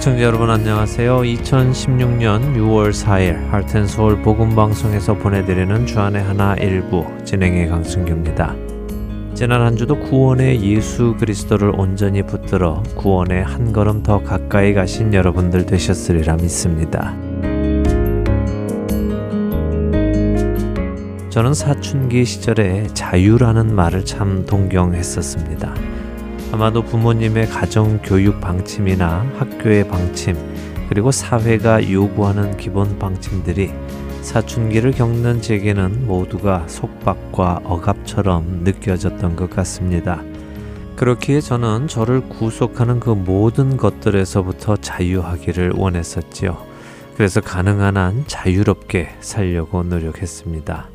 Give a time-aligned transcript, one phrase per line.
[0.00, 1.18] 애청자 여러분 안녕하세요.
[1.18, 8.56] 2016년 6월 4일 할텐서울 복음방송에서 보내드리는 주안의 하나 일부 진행의 강승규입니다.
[9.34, 15.66] 지난 한 주도 구원의 예수 그리스도를 온전히 붙들어 구원의 한 걸음 더 가까이 가신 여러분들
[15.66, 17.14] 되셨으리라 믿습니다.
[21.28, 25.89] 저는 사춘기 시절에 자유라는 말을 참 동경했었습니다.
[26.52, 30.36] 아마도 부모님의 가정 교육 방침이나 학교의 방침,
[30.88, 33.70] 그리고 사회가 요구하는 기본 방침들이
[34.22, 40.22] 사춘기를 겪는 제게는 모두가 속박과 억압처럼 느껴졌던 것 같습니다.
[40.96, 46.58] 그렇기에 저는 저를 구속하는 그 모든 것들에서부터 자유하기를 원했었지요.
[47.16, 50.88] 그래서 가능한 한 자유롭게 살려고 노력했습니다.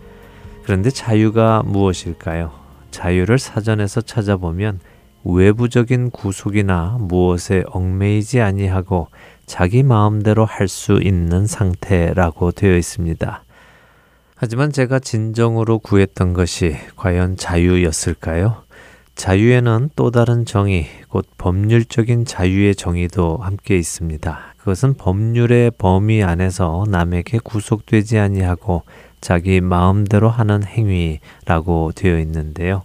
[0.64, 2.52] 그런데 자유가 무엇일까요?
[2.92, 4.80] 자유를 사전에서 찾아보면
[5.26, 9.08] 외부적인 구속이나 무엇에 얽매이지 아니하고
[9.46, 13.44] 자기 마음대로 할 수 있는 상태라고 되어 있습니다.
[14.36, 18.64] 하지만 제가 진정으로 구했던 것이 과연 자유였을까요?
[19.16, 24.38] 자유에는 또 다른 정의, 곧 법률적인 자유의 정의도 함께 있습니다.
[24.58, 28.84] 그것은 법률의 범위 안에서 남에게 구속되지 아니하고
[29.22, 32.84] 자기 마음대로 하는 행위라고 되어 있는데요.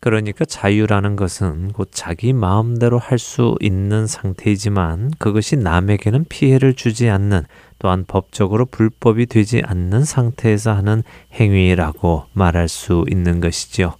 [0.00, 7.44] 그러니까 자유라는 것은 곧 자기 마음대로 할 수 있는 상태이지만 그것이 남에게는 피해를 주지 않는
[7.80, 13.94] 또한 법적으로 불법이 되지 않는 상태에서 하는 행위라고 말할 수 있는 것이지요.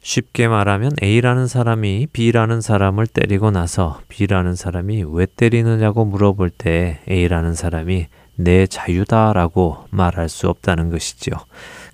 [0.00, 7.54] 쉽게 말하면 A라는 사람이 B라는 사람을 때리고 나서 B라는 사람이 왜 때리느냐고 물어볼 때 A라는
[7.54, 11.34] 사람이 내 자유다라고 말할 수 없다는 것이지요.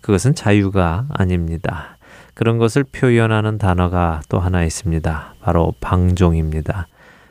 [0.03, 1.97] 그것은 자유가 아닙니다.
[2.35, 5.35] 그런 것을 표현하는 단어가 또 하나 있습니다.
[5.41, 6.89] 바로 방종입니다.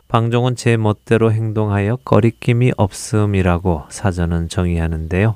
[0.08, 5.36] 방종은 제 멋대로 행동하여 거리낌이 없음이라고 사전은 정의하는데요.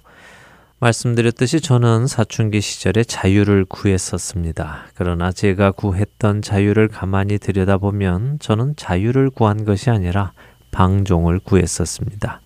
[0.79, 4.87] 말씀드렸듯이 저는 사춘기 시절에 자유를 구했었습니다.
[4.93, 10.33] 그러나 제가 구했던 자유를 가만히 들여다보면 저는 자유를 구한 것이 아니라
[10.71, 12.41] 방종을 구했었습니다.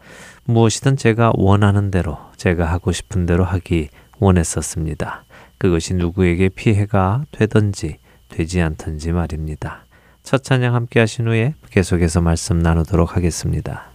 [0.46, 5.24] 무엇이든 제가 원하는 대로, 제가 하고 싶은 대로 하기 원했었습니다.
[5.60, 7.98] 그것이 누구에게 피해가 되든지
[8.30, 9.86] 되지 않든지 말입니다.
[10.24, 13.92] 첫 찬양 함께 하신 후에 계속해서 말씀 나누도록 하겠습니다.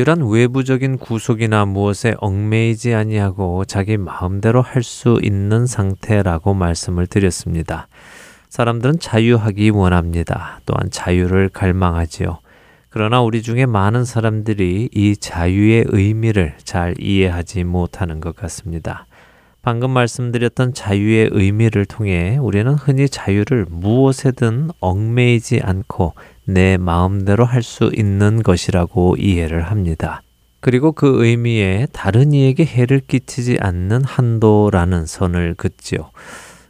[0.00, 7.86] 자유란 외부적인 구속이나 무엇에 얽매이지 아니하고 자기 마음대로 할 수 있는 상태라고 말씀을 드렸습니다.
[8.48, 10.60] 사람들은 자유하기 원합니다.
[10.64, 12.38] 또한 자유를 갈망하지요.
[12.88, 19.04] 그러나 우리 중에 많은 사람들이 이 자유의 의미를 잘 이해하지 못하는 것 같습니다.
[19.60, 26.14] 방금 말씀드렸던 자유의 의미를 통해 우리는 흔히 자유를 무엇에든 얽매이지 않고
[26.44, 30.22] 내 마음대로 할 수 있는 것이라고 이해를 합니다.
[30.60, 36.10] 그리고 그 의미에 다른 이에게 해를 끼치지 않는 한도라는 선을 긋지요.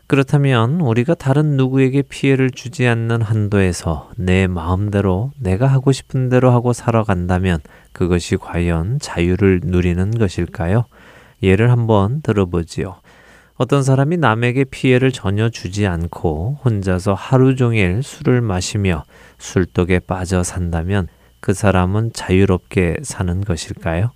[0.07, 6.73] 그렇다면 우리가 다른 누구에게 피해를 주지 않는 한도에서 내 마음대로 내가 하고 싶은 대로 하고
[6.73, 7.61] 살아간다면
[7.93, 10.85] 그것이 과연 자유를 누리는 것일까요?
[11.43, 12.97] 예를 한번 들어보지요.
[13.55, 19.05] 어떤 사람이 남에게 피해를 전혀 주지 않고 혼자서 하루 종일 술을 마시며
[19.41, 21.09] 술독에 빠져 산다면
[21.41, 24.13] 그 사람은 자유롭게 사는 것일까요?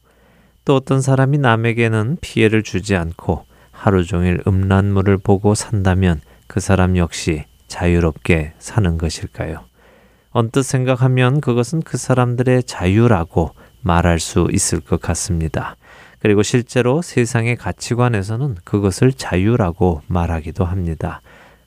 [0.65, 7.45] 또 어떤 사람이 남에게는 피해를 주지 않고 하루 종일 음란물을 보고 산다면 그 사람 역시
[7.67, 9.65] 자유롭게 사는 것일까요?
[10.31, 13.51] 언뜻 생각하면 그것은 그 사람들의 자유라고
[13.83, 15.77] 말할 수 있을 것 같습니다.
[16.19, 21.21] 그리고 실제로 세상의 가치관에서는 그것을 자유라고 말하기도 합니다.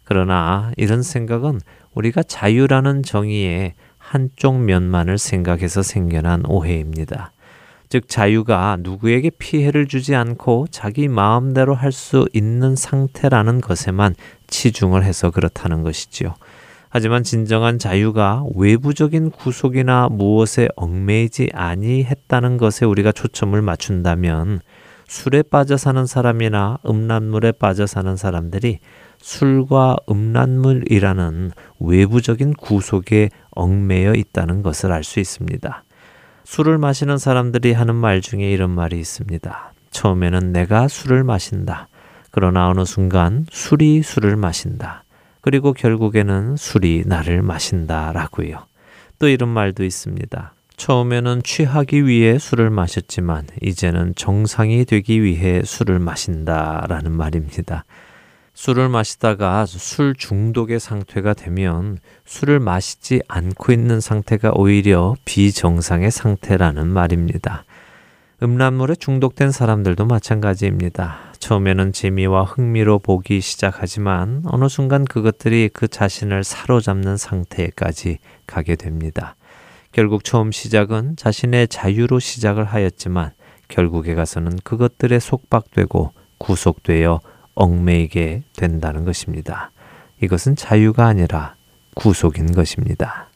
[0.04, 1.60] 그러나 이런 생각은
[1.98, 7.32] 우리가 자유라는 정의의 한쪽 면만을 생각해서 생겨난 오해입니다.
[7.90, 14.14] 즉, 자유가 누구에게 피해를 주지 않고 자기 마음대로 할 수 있는 상태라는 것에만
[14.48, 16.36] 치중을 해서 그렇다는 것이지요.
[16.90, 24.60] 하지만 진정한 자유가 외부적인 구속이나 무엇에 얽매이지 아니했다는 것에 우리가 초점을 맞춘다면
[25.08, 28.80] 술에 빠져 사는 사람이나 음란물에 빠져 사는 사람들이
[29.22, 35.84] 술과 음란물이라는 외부적인 구속에 얽매여 있다는 것을 알 수 있습니다.
[36.44, 39.74] 술을 마시는 사람들이 하는 말 중에 이런 말이 있습니다.
[39.92, 41.88] 처음에는 내가 술을 마신다.
[42.32, 45.04] 그러나 어느 순간 술이 술을 마신다.
[45.42, 48.60] 그리고 결국에는 술이 나를 마신다라고요.
[49.20, 50.54] 또 이런 말도 있습니다.
[50.78, 57.84] 처음에는 취하기 위해 술을 마셨지만 이제는 정상이 되기 위해 술을 마신다라는 말입니다.
[58.58, 67.66] 술을 마시다가 술 중독의 상태가 되면 술을 마시지 않고 있는 상태가 오히려 비정상의 상태라는 말입니다.
[68.42, 71.34] 음란물에 중독된 사람들도 마찬가지입니다.
[71.38, 79.36] 처음에는 재미와 흥미로 보기 시작하지만 어느 순간 그것들이 그 자신을 사로잡는 상태까지 가게 됩니다.
[79.92, 83.34] 결국 처음 시작은 자신의 자유로 시작을 하였지만
[83.68, 87.22] 결국에 가서는 그것들에 속박되고 구속되어
[87.58, 89.72] 얽매이게 된다는 것입니다.
[90.22, 91.56] 이것은 자유가 아니라
[91.96, 93.30] 구속인 것입니다.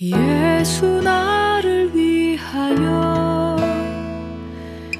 [0.00, 3.56] 예수 나를 위하여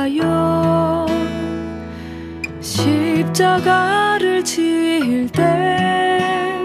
[0.00, 1.06] 위하여
[2.60, 6.58] 십자가를 지을 때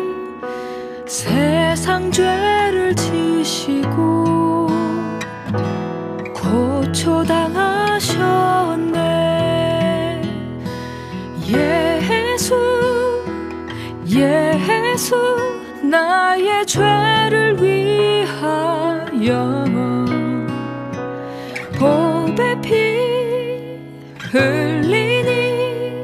[1.05, 4.67] 세상 죄를 지시고
[6.33, 7.41] 고초당하셨네.
[11.47, 12.55] 예수
[14.07, 15.15] 예수
[15.83, 18.95] 나의 죄를 위하여.
[21.77, 22.14] 피
[24.35, 26.03] 흘리니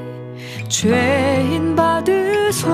[0.69, 2.71] 죄인 받으소서.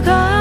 [0.00, 0.31] 십자가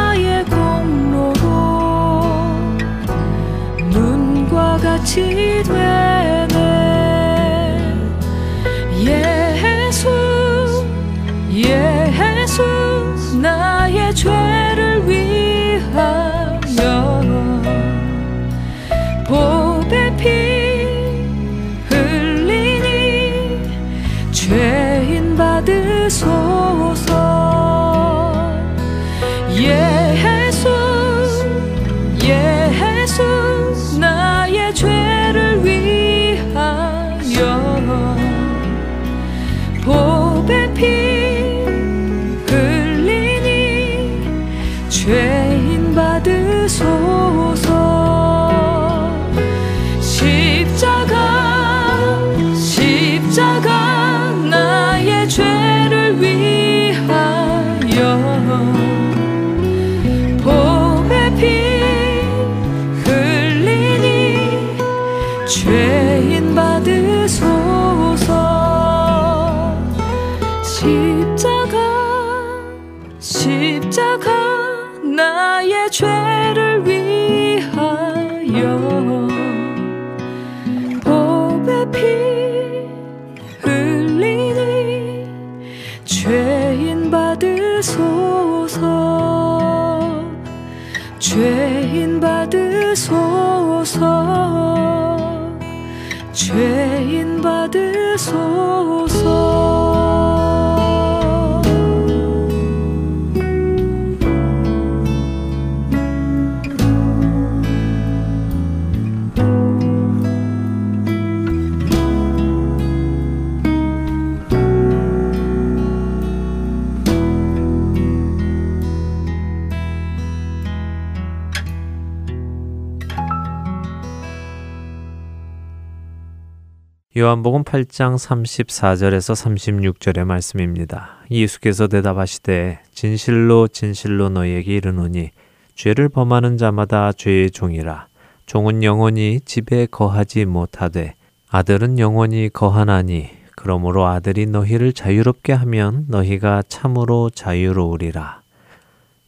[127.31, 131.19] 요한복음 8장 34절에서 36절의 말씀입니다.
[131.31, 135.29] 예수께서 대답하시되 진실로 진실로 너희에게 이르노니
[135.73, 138.07] 죄를 범하는 자마다 죄의 종이라
[138.47, 141.13] 종은 영원히 집에 거하지 못하되
[141.50, 148.41] 아들은 영원히 거하나니 그러므로 아들이 너희를 자유롭게 하면 너희가 참으로 자유로우리라.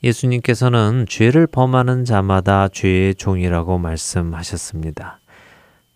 [0.03, 5.19] 예수님께서는 죄를 범하는 자마다 죄의 종이라고 말씀하셨습니다.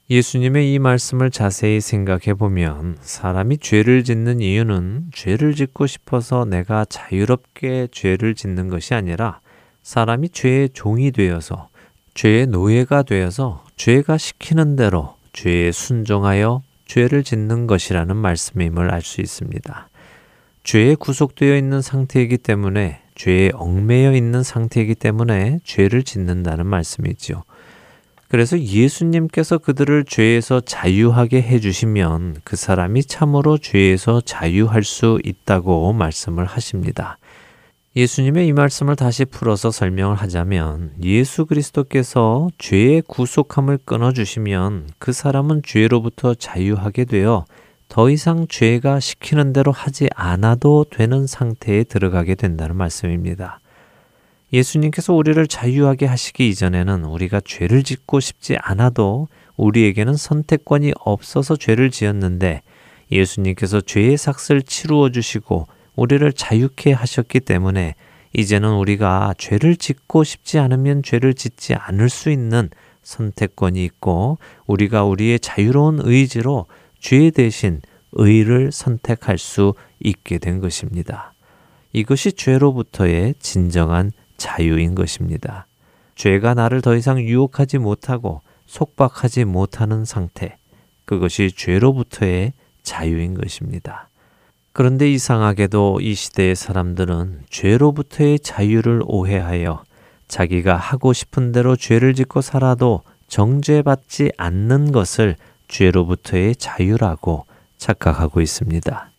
[0.09, 7.89] 예수님의 이 말씀을 자세히 생각해 보면 사람이 죄를 짓는 이유는 죄를 짓고 싶어서 내가 자유롭게
[7.91, 9.41] 죄를 짓는 것이 아니라
[9.83, 11.67] 사람이 죄의 종이 되어서
[12.13, 19.89] 죄의 노예가 되어서 죄가 시키는 대로 죄에 순종하여 죄를 짓는 것이라는 말씀임을 알 수 있습니다.
[20.63, 27.43] 죄에 구속되어 있는 상태이기 때문에 죄에 얽매여 있는 상태이기 때문에 죄를 짓는다는 말씀이지요.
[28.27, 37.17] 그래서 예수님께서 그들을 죄에서 자유하게 해주시면 그 사람이 참으로 죄에서 자유할 수 있다고 말씀을 하십니다.
[37.96, 46.36] 예수님의 이 말씀을 다시 풀어서 설명을 하자면 예수 그리스도께서 죄의 구속함을 끊어주시면 그 사람은 죄로부터
[46.36, 47.46] 자유하게 되어
[47.88, 53.62] 더 이상 죄가 시키는 대로 하지 않아도 되는 상태에 들어가게 된다는 말씀입니다.
[54.53, 59.27] 예수님께서 우리를 자유하게 하시기 이전에는 우리가 죄를 짓고 싶지 않아도
[59.57, 62.61] 우리에게는 선택권이 없어서 죄를 지었는데
[63.11, 67.95] 예수님께서 죄의 삭을 치루어 주시고 우리를 자유케 하셨기 때문에
[68.33, 72.69] 이제는 우리가 죄를 짓고 싶지 않으면 죄를 짓지 않을 수 있는
[73.01, 74.37] 선택권이 있고
[74.67, 76.67] 우리가 우리의 자유로운 의지로
[76.99, 81.33] 죄 대신 의를 선택할 수 있게 된 것입니다.
[81.93, 85.67] 이것이 죄로부터의 진정한 자유인 것입니다.
[86.15, 90.58] 죄가 나를 더 이상 유혹하지 못하고 속박하지 못하는 상태.
[91.06, 92.53] 그것이 죄로부터의
[92.84, 94.10] 자유인 것입니다.
[94.74, 99.84] 그런데 이상하게도 이 시대의 사람들은 죄로부터의 자유를 오해하여
[100.27, 105.36] 자기가 하고 싶은 대로 죄를 짓고 살아도 정죄받지 않는 것을
[105.67, 107.46] 죄로부터의 자유라고
[107.77, 109.10] 착각하고 있습니다.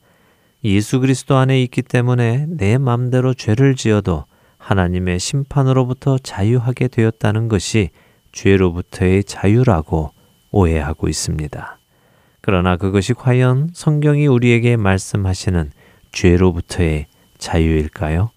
[0.64, 4.24] 예수 그리스도 안에 있기 때문에 내 맘대로 죄를 지어도
[4.58, 7.90] 하나님의 심판으로부터 자유하게 되었다는 것이
[8.32, 10.12] 죄로부터의 자유라고
[10.50, 11.78] 오해하고 있습니다.
[12.40, 15.70] 그러나 그것이 과연 성경이 우리에게 말씀하시는
[16.12, 17.06] 죄로부터의
[17.38, 18.30] 자유일까요?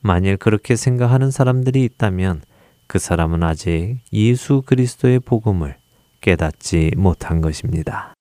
[0.00, 2.42] 만일 그렇게 생각하는 사람들이 있다면
[2.86, 5.76] 그 사람은 아직 예수 그리스도의 복음을
[6.20, 8.15] 깨닫지 못한 것입니다.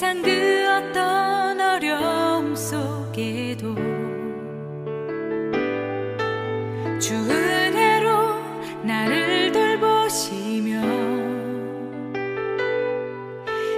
[0.00, 0.30] 세상 그
[0.66, 3.74] 어떤 어려움 속에도
[6.98, 8.08] 주 은혜로
[8.82, 10.80] 나를 돌보시며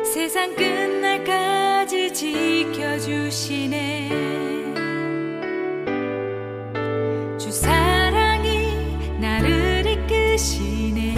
[0.05, 3.81] 세상 끝날까지 지켜주시네.
[7.37, 11.15] 주 사랑이 나를 이끄시네.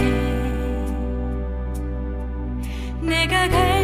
[3.01, 3.74] 내가 갈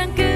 [0.00, 0.29] 세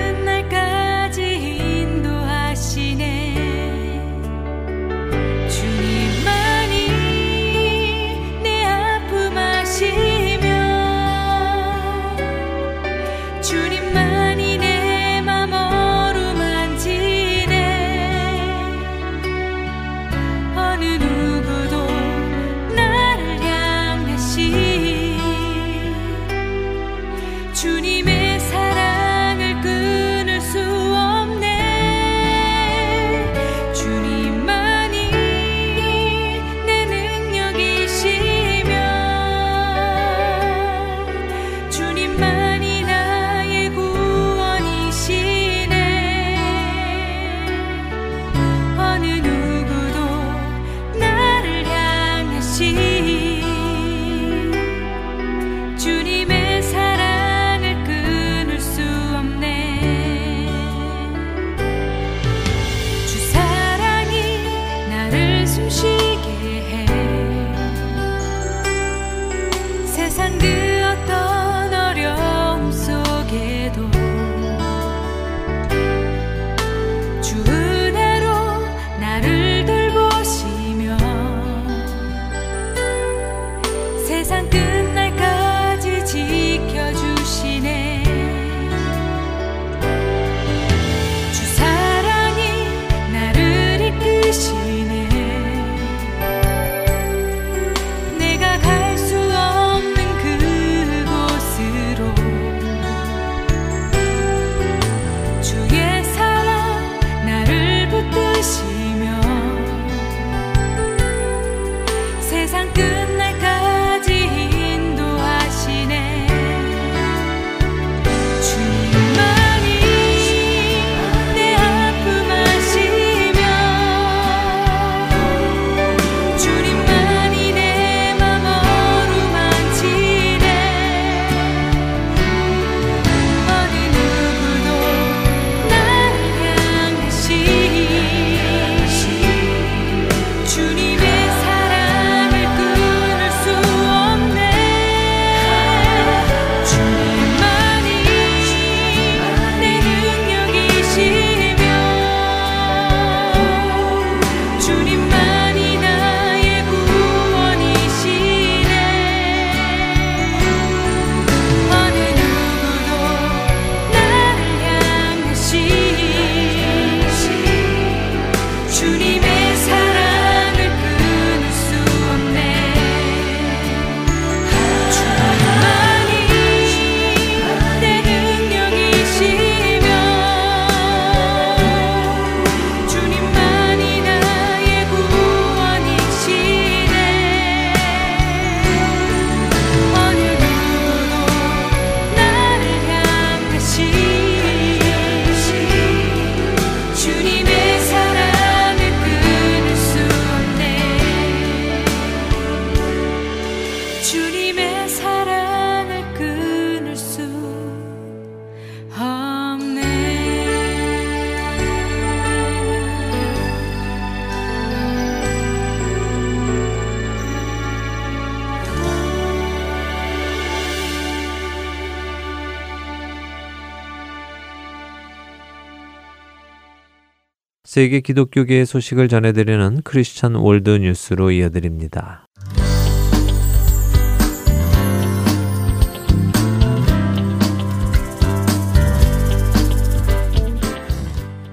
[227.74, 232.28] 세계 기독교계의 소식을 전해드리는 Christian World News로 이어드립니다.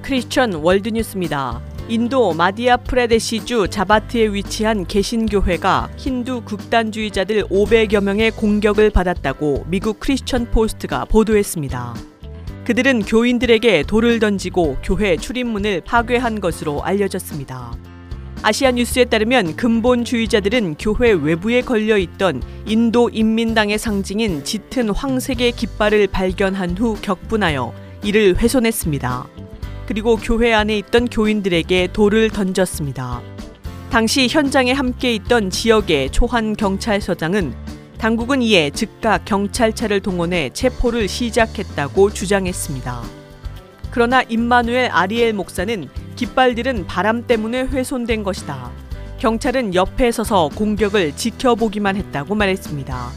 [0.04, 1.60] Christian World News입니다.
[1.90, 11.06] 인도 마디아 프라데시주 자바트에 위치한 개신교회가 힌두 극단주의자들 500여 명의 공격을 받았다고 미국 크리스천 포스트가
[11.06, 12.11] 보도했습니다.
[12.72, 17.74] 그들은 교인들에게 돌을 던지고 교회 출입문을 파괴한 것으로 알려졌습니다.
[18.44, 26.78] 아시아 뉴스에 따르면 근본주의자들은 교회 외부에 걸려 있던 인도 인민당의 상징인 짙은 황색의 깃발을 발견한
[26.78, 27.74] 후 격분하여
[28.06, 29.28] 이를 훼손했습니다.
[29.86, 33.22] 그리고 교회 안에 있던 교인들에게 돌을 던졌습니다.
[33.90, 37.54] 당시 현장에 함께 있던 지역의 초한 경찰서장은
[38.02, 43.04] 당국은 이에 즉각 경찰차를 동원해 체포를 시작했다고 주장했습니다.
[43.92, 48.72] 그러나 임마누엘 아리엘 목사는 깃발들은 바람 때문에 훼손된 것이다.
[49.20, 53.12] 경찰은 옆에 서서 공격을 지켜보기만 했다고 말했습니다.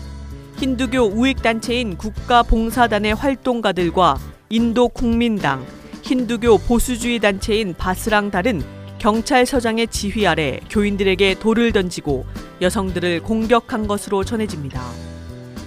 [0.59, 4.18] 힌두교 우익단체인 국가봉사단의 활동가들과
[4.51, 5.64] 인도 국민당,
[6.03, 8.62] 힌두교 보수주의 단체인 바스랑 달은
[9.05, 12.25] 경찰서장의 지휘 아래 교인들에게 돌을 던지고
[12.62, 14.83] 여성들을 공격한 것으로 전해집니다.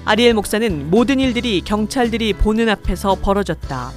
[0.06, 3.91] 아리엘 목사는 모든 일들이 경찰들이 보는 앞에서 벌어졌다.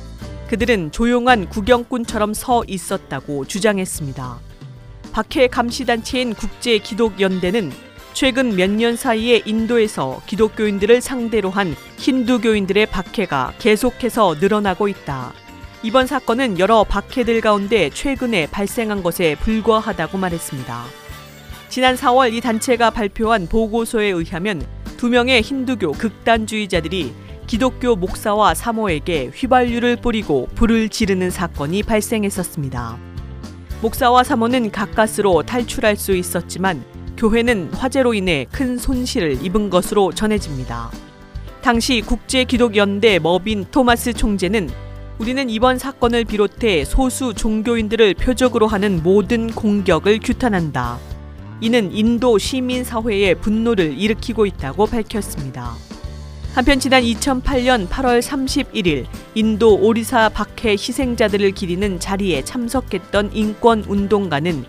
[0.49, 4.39] 그들은 조용한 구경꾼처럼 서 있었다고 주장했습니다.
[5.13, 7.73] 박해 감시단체인 국제기독연대는
[8.13, 15.33] 최근 몇 년 사이에 인도에서 기독교인들을 상대로 한 힌두교인들의 박해가 계속해서 늘어나고 있다.
[15.83, 20.85] 이번 사건은 여러 박해들 가운데 최근에 발생한 것에 불과하다고 말했습니다.
[21.71, 24.63] 지난 4월 이 단체가 발표한 보고서에 의하면
[24.99, 27.15] 두 명의 힌두교 극단주의자들이
[27.47, 32.99] 기독교 목사와 사모에게 휘발유를 뿌리고 불을 지르는 사건이 발생했었습니다.
[33.81, 36.85] 목사와 사모는 가까스로 탈출할 수 있었지만
[37.17, 40.91] 교회는 화재로 인해 큰 손실을 입은 것으로 전해집니다.
[41.63, 44.69] 당시 국제기독연대 머빈 토마스 총재는
[45.21, 50.99] 우리는 이번 사건을 비롯해 소수 종교인들을 표적으로 하는 모든 공격을 규탄한다.
[51.61, 55.75] 이는 인도 시민 사회의 분노를 일으키고 있다고 밝혔습니다.
[56.55, 59.05] 한편 지난 2008년 8월 31일
[59.35, 64.65] 인도 오리사 박해 희생자들을 기리는 자리에 참석했던 인권 운동가는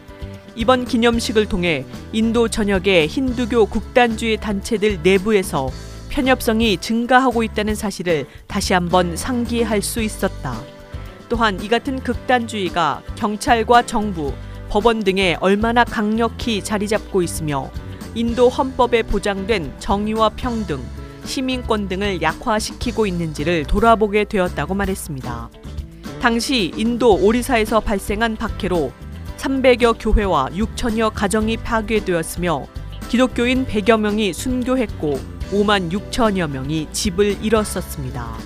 [0.58, 5.70] 이번 기념식을 통해 인도 전역의 힌두교 국단주의 단체들 내부에서
[6.12, 10.62] 편협성이 증가하고 있다는 사실을 다시 한번 상기할 수 있었다.
[11.30, 14.34] 또한 이 같은 극단주의가 경찰과 정부,
[14.70, 17.72] 법원 등에 얼마나 강력히 자리 잡고 있으며
[18.14, 20.84] 인도 헌법에 보장된 정의와 평등,
[21.24, 25.50] 시민권 등을 약화시키고 있는지를 돌아보게 되었다고 말했습니다.
[26.22, 28.92] 당시 인도 오리사에서 발생한 박해로
[29.38, 32.68] 300여 교회와 6천여 가정이 파괴되었으며
[33.08, 38.38] 기독교인 100여 명이 순교했고 5만 6천여 명이 집을 잃었었습니다.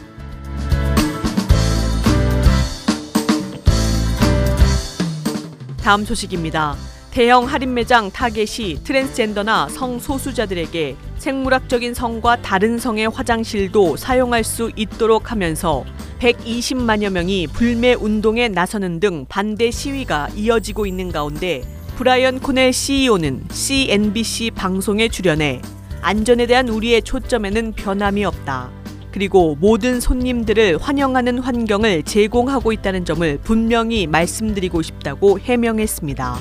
[5.82, 6.76] 다음 소식입니다.
[7.12, 15.86] 대형 할인 매장 타겟이 트랜스젠더나 성소수자들에게 생물학적인 성과 다른 성의 화장실도 사용할 수 있도록 하면서
[16.20, 21.62] 120만여 명이 불매 운동에 나서는 등 반대 시위가 이어지고 있는 가운데
[21.98, 25.62] 브라이언 코넬 CEO는 CNBC 방송에 출연해
[26.06, 28.70] 안전에 대한 우리의 초점에는 변함이 없다.
[29.12, 36.36] 그리고 모든 손님들을 환영하는 환경을 제공하고 있다는 점을 분명히 말씀드리고 싶다고 해명했습니다.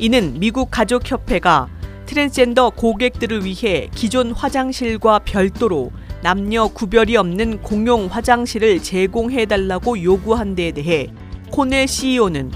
[0.00, 1.68] 이는 미국 가족협회가
[2.06, 10.72] 트랜스젠더 고객들을 위해 기존 화장실과 별도로 남녀 구별이 없는 공용 화장실을 제공해 달라고 요구한 데에
[10.72, 11.06] 대해
[11.52, 12.50] 코넬 CEO는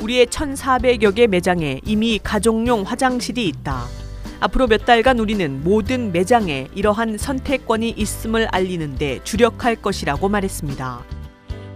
[0.00, 4.03] 우리의 1,400여 개 매장에 이미 가족용 화장실이 있다.
[4.40, 11.04] 앞으로 몇 달간 우리는 모든 매장에 이러한 선택권이 있음을 알리는데 주력할 것이라고 말했습니다.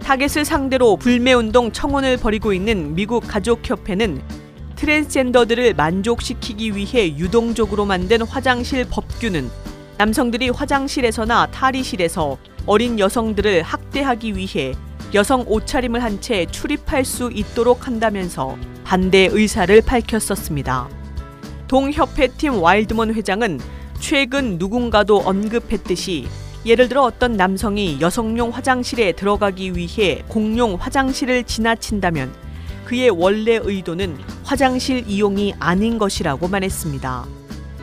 [0.03, 4.21] 타겟을 상대로 불매운동 청원을 벌이고 있는 미국 가족협회는
[4.75, 9.49] 트랜스젠더들을 만족시키기 위해 유동적으로 만든 화장실 법규는
[9.97, 14.73] 남성들이 화장실에서나 탈의실에서 어린 여성들을 학대하기 위해
[15.13, 20.98] 여성 옷차림을 한 채 출입할 수 있도록 한다면서 반대 의사를 밝혔었습니다.
[21.69, 23.59] 동협회팀 와일드먼 회장은
[23.99, 26.27] 최근 누군가도 언급했듯이
[26.65, 32.33] 예를 들어 어떤 남성이 여성용 화장실에 들어가기 위해 공용 화장실을 지나친다면
[32.85, 37.25] 그의 원래 의도는 화장실 이용이 아닌 것이라고 말했습니다.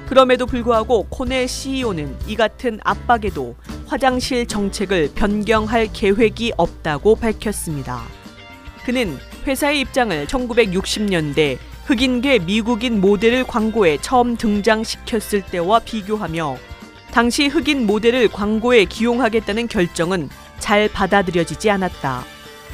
[0.09, 3.55] 그럼에도 불구하고 코넬 CEO는 이 같은 압박에도
[3.87, 8.03] 화장실 정책을 변경할 계획이 없다고 밝혔습니다.
[8.85, 16.57] 그는 회사의 입장을 1960년대 흑인계 미국인 모델을 광고에 처음 등장시켰을 때와 비교하며
[17.13, 22.25] 당시 흑인 모델을 광고에 기용하겠다는 결정은 잘 받아들여지지 않았다.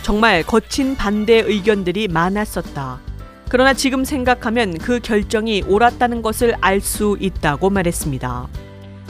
[0.01, 3.01] 정말 거친 반대 의견들이 많았었다.
[3.51, 8.49] 그러나 지금 생각하면 그 결정이 옳았다는 것을 알 수 있다고 말했습니다.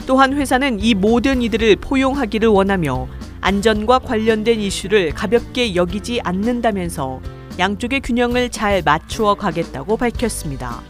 [0.05, 3.07] 또한 회사는 이 모든 이들을 포용하기를 원하며
[3.39, 7.21] 안전과 관련된 이슈를 가볍게 여기지 않는다면서
[7.59, 10.81] 양쪽의 균형을 잘 맞추어 가겠다고 밝혔습니다.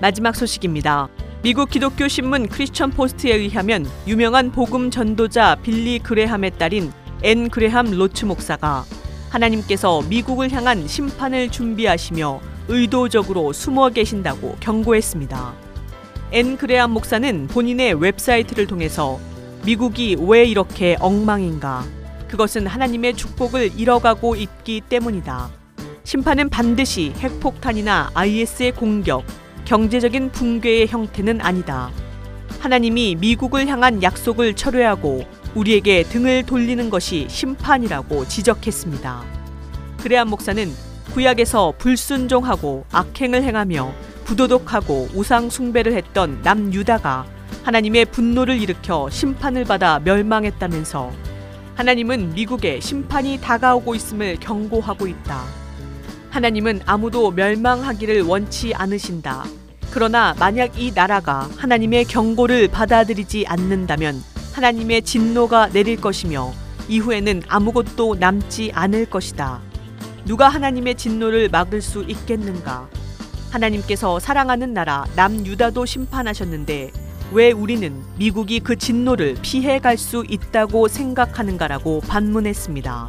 [0.00, 1.08] 마지막 소식입니다.
[1.42, 8.26] 미국 기독교 신문 크리스천 포스트에 의하면 유명한 복음 전도자 빌리 그레함의 딸인 앤 그레함 로츠
[8.26, 8.84] 목사가
[9.30, 15.54] 하나님께서 미국을 향한 심판을 준비하시며 의도적으로 숨어 계신다고 경고했습니다.
[16.32, 19.18] 앤 그레함 목사는 본인의 웹사이트를 통해서
[19.66, 21.84] 미국이 왜 이렇게 엉망인가?
[22.28, 25.50] 그것은 하나님의 축복을 잃어가고 있기 때문이다.
[26.04, 29.24] 심판은 반드시 핵폭탄이나 IS의 공격,
[29.64, 31.90] 경제적인 붕괴의 형태는 아니다.
[32.60, 35.24] 하나님이 미국을 향한 약속을 철회하고
[35.56, 39.24] 우리에게 등을 돌리는 것이 심판이라고 지적했습니다.
[40.00, 40.70] 그레한 목사는
[41.12, 43.92] 구약에서 불순종하고 악행을 행하며
[44.26, 51.12] 부도덕하고 우상 숭배를 했던 남유다가 하나님의 분노를 일으켜 심판을 받아 멸망했다면서
[51.74, 55.44] 하나님은 미국에 심판이 다가오고 있음을 경고하고 있다.
[56.30, 59.44] 하나님은 아무도 멸망하기를 원치 않으신다.
[59.90, 66.52] 그러나 만약 이 나라가 하나님의 경고를 받아들이지 않는다면 하나님의 진노가 내릴 것이며
[66.88, 69.60] 이후에는 아무것도 남지 않을 것이다.
[70.24, 72.88] 누가 하나님의 진노를 막을 수 있겠는가?
[73.50, 82.00] 하나님께서 사랑하는 나라 남유다도 심판하셨는데 왜 우리는 미국이 그 진노를 피해 갈 수 있다고 생각하는가라고
[82.02, 83.08] 반문했습니다.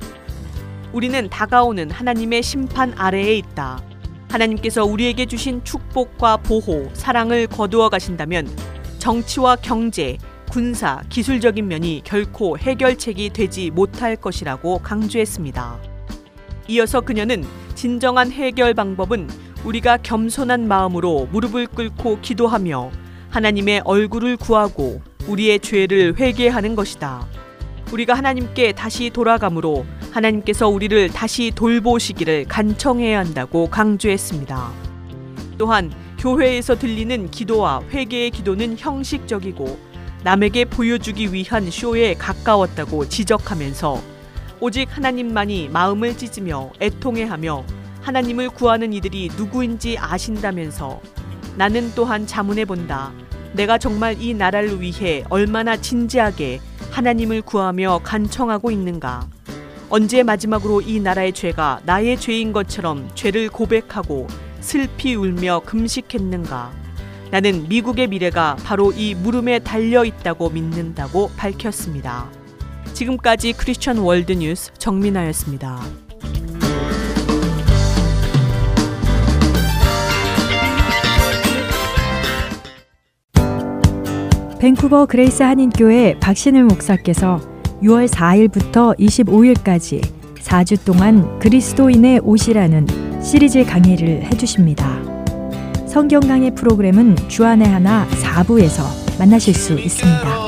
[0.94, 3.82] 우리는 다가오는 하나님의 심판 아래에 있다.
[4.30, 8.48] 하나님께서 우리에게 주신 축복과 보호, 사랑을 거두어 가신다면
[8.98, 10.18] 정치와 경제,
[10.50, 15.78] 군사, 기술적인 면이 결코 해결책이 되지 못할 것이라고 강조했습니다.
[16.70, 19.30] 이어서 그녀는 진정한 해결 방법은
[19.66, 22.92] 우리가 겸손한 마음으로 무릎을 꿇고 기도하며
[23.30, 27.28] 하나님의 얼굴을 구하고 우리의 죄를 회개하는 것이다.
[27.92, 34.72] 우리가 하나님께 다시 돌아가므로 하나님께서 우리를 다시 돌보시기를 간청해야 한다고 강조했습니다.
[35.58, 39.80] 또한 교회에서 들리는 기도와 회개의 기도는 형식적이고
[40.24, 44.02] 남에게 보여주기 위한 쇼에 가까웠다고 지적하면서
[44.60, 47.64] 오직 하나님만이 마음을 찢으며 애통해하며
[48.02, 51.00] 하나님을 구하는 이들이 누구인지 아신다면서
[51.58, 53.12] 나는 또한 자문해 본다.
[53.54, 56.60] 내가 정말 이 나라를 위해 얼마나 진지하게
[56.92, 59.28] 하나님을 구하며 간청하고 있는가.
[59.90, 64.28] 언제 마지막으로 이 나라의 죄가 나의 죄인 것처럼 죄를 고백하고
[64.60, 66.72] 슬피 울며 금식했는가.
[67.32, 72.30] 나는 미국의 미래가 바로 이 물음에 달려 있다고 믿는다고 밝혔습니다.
[72.94, 76.07] 지금까지 크리스천 월드 뉴스 정민아였습니다.
[84.60, 87.40] 밴쿠버 그레이스 한인교회 박신을 목사께서
[87.84, 90.02] 6월 4일부터 25일까지
[90.40, 95.00] 4주 동안 그리스도인의 옷이라는 시리즈 강의를 해주십니다.
[95.88, 98.82] 성경 강의 프로그램은 주안의 하나 4부에서
[99.20, 100.48] 만나실 수 있습니다.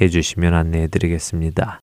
[0.00, 1.80] 해주시면 안내해 드리겠습니다.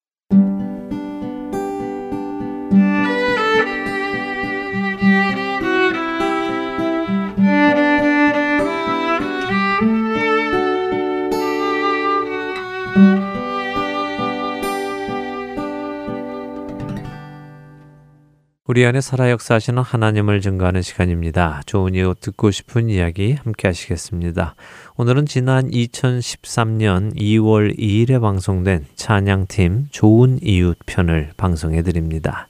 [18.76, 21.62] 우리 안에 살아 역사하시는 하나님을 증거하는 시간입니다.
[21.64, 24.54] 좋은 이웃 듣고 싶은 이야기 함께 하시겠습니다.
[24.98, 32.48] 오늘은 지난 2013년 2월 2일에 방송된 찬양팀 좋은 이웃 편을 방송해 드립니다.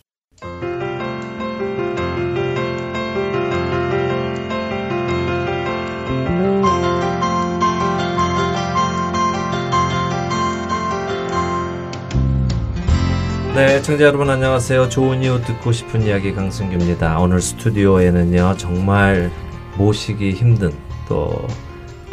[13.56, 14.88] 네, 청자 여러분 안녕하세요.
[14.88, 17.18] 좋은 이유 듣고 싶은 이야기 강승규입니다.
[17.18, 19.32] 오늘 스튜디오에는요 정말
[19.76, 20.70] 모시기 힘든
[21.08, 21.44] 또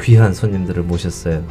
[0.02, 1.44] 귀한 손님들을 모셨어요.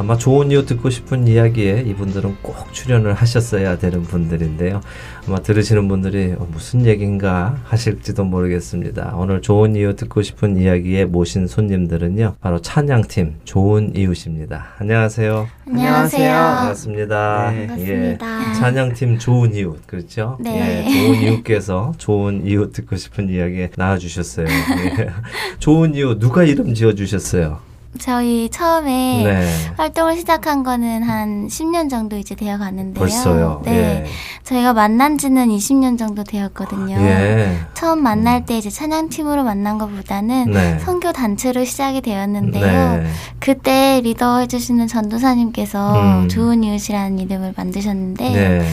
[0.00, 4.80] 아마 좋은 이유 듣고 싶은 이야기에 이분들은 꼭 출연을 하셨어야 되는 분들인데요.
[5.28, 9.12] 아마 들으시는 분들이 어, 무슨 얘기인가 하실지도 모르겠습니다.
[9.16, 12.36] 오늘 좋은 이유 듣고 싶은 이야기에 모신 손님들은요.
[12.40, 14.68] 바로 찬양팀 좋은 이유십니다.
[14.78, 15.46] 안녕하세요.
[15.68, 16.32] 안녕하세요.
[16.32, 17.52] 반갑습니다.
[17.54, 17.66] 예.
[17.66, 18.52] 반갑습니다.
[18.54, 20.38] 찬양팀 좋은 이유 그렇죠?
[20.40, 20.86] 네.
[20.86, 24.46] 예, 좋은 이유께서 좋은 이유 듣고 싶은 이야기에 나와주셨어요.
[24.46, 25.10] 예.
[25.60, 27.69] 좋은 이유 누가 이름 지어주셨어요?
[27.98, 29.48] 저희 처음에 네.
[29.76, 32.94] 활동을 시작한 거는 한 10년 정도 이제 되어 갔는데요.
[32.94, 33.62] 벌써요.
[33.64, 34.06] 네.
[34.44, 36.96] 저희가 만난 지는 20년 정도 되었거든요.
[37.00, 37.58] 예.
[37.74, 40.78] 처음 만날 때 이제 찬양팀으로 만난 것보다는 네.
[40.78, 43.02] 선교 단체로 시작이 되었는데요.
[43.02, 43.10] 네.
[43.40, 46.28] 그때 리더 해주시는 전도사님께서 음.
[46.28, 48.68] 좋은 이웃이라는 이름을 만드셨는데 네.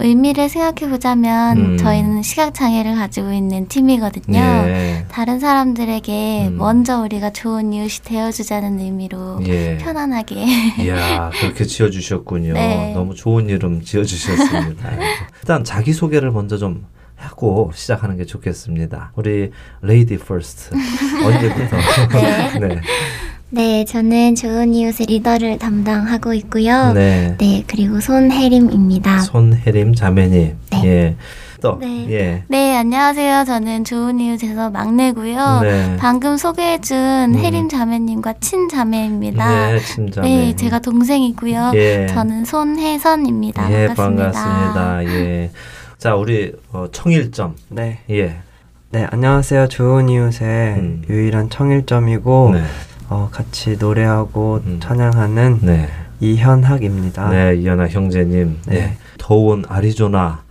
[0.00, 1.76] 의미를 생각해 보자면 음.
[1.76, 4.38] 저희는 시각 장애를 가지고 있는 팀이거든요.
[4.38, 5.06] 예.
[5.10, 6.58] 다른 사람들에게 음.
[6.58, 9.76] 먼저 우리가 좋은 이웃이 되어주자는 의미로 예.
[9.78, 10.34] 편안하게
[10.84, 12.52] 이야 그렇게 지어주셨군요.
[12.52, 12.92] 네.
[12.94, 14.90] 너무 좋은 이름 지어주셨습니다.
[15.42, 19.12] 일단 자기 소개를 먼저 좀 하고 시작하는 게 좋겠습니다.
[19.16, 19.50] 우리
[19.82, 20.74] lady first
[21.24, 21.76] 먼저부터?
[22.12, 22.58] 네.
[22.68, 22.80] 네,
[23.86, 26.92] 저는 좋은 이웃의 리더를 담당하고 있고요.
[26.92, 27.34] 네.
[27.38, 29.20] 네, 그리고 손혜림입니다.
[29.20, 30.56] 손혜림 자매님.
[30.70, 30.84] 네.
[30.84, 31.16] 예.
[31.62, 32.06] 또 네.
[32.10, 32.42] 예.
[32.48, 33.44] 네, 안녕하세요.
[33.44, 35.60] 저는 좋은 이웃에서 막내고요.
[35.62, 35.96] 네.
[35.98, 37.34] 방금 소개해준 음.
[37.36, 39.70] 혜림 자매님과 친자매입니다.
[39.72, 40.28] 네, 친자매.
[40.28, 41.72] 네, 제가 동생이고요.
[41.74, 42.06] 예.
[42.06, 43.72] 저는 손혜선입니다.
[43.72, 44.32] 예, 반갑습니다.
[44.32, 45.04] 반갑습니다.
[45.06, 45.50] 예.
[45.96, 47.56] 자, 우리 어, 청일점.
[47.70, 48.00] 네.
[48.10, 48.36] 예.
[48.90, 49.68] 네, 안녕하세요.
[49.68, 51.02] 좋은 이웃의 음.
[51.10, 52.62] 유일한 청일점이고 네.
[53.08, 54.80] 어, 같이 노래하고 음.
[54.80, 55.88] 찬양하는 네.
[56.20, 57.30] 이현학입니다.
[57.30, 58.58] 네, 이현아 형제님.
[58.66, 58.76] 네.
[58.76, 58.96] 예.
[59.18, 60.42] 더운 아리조나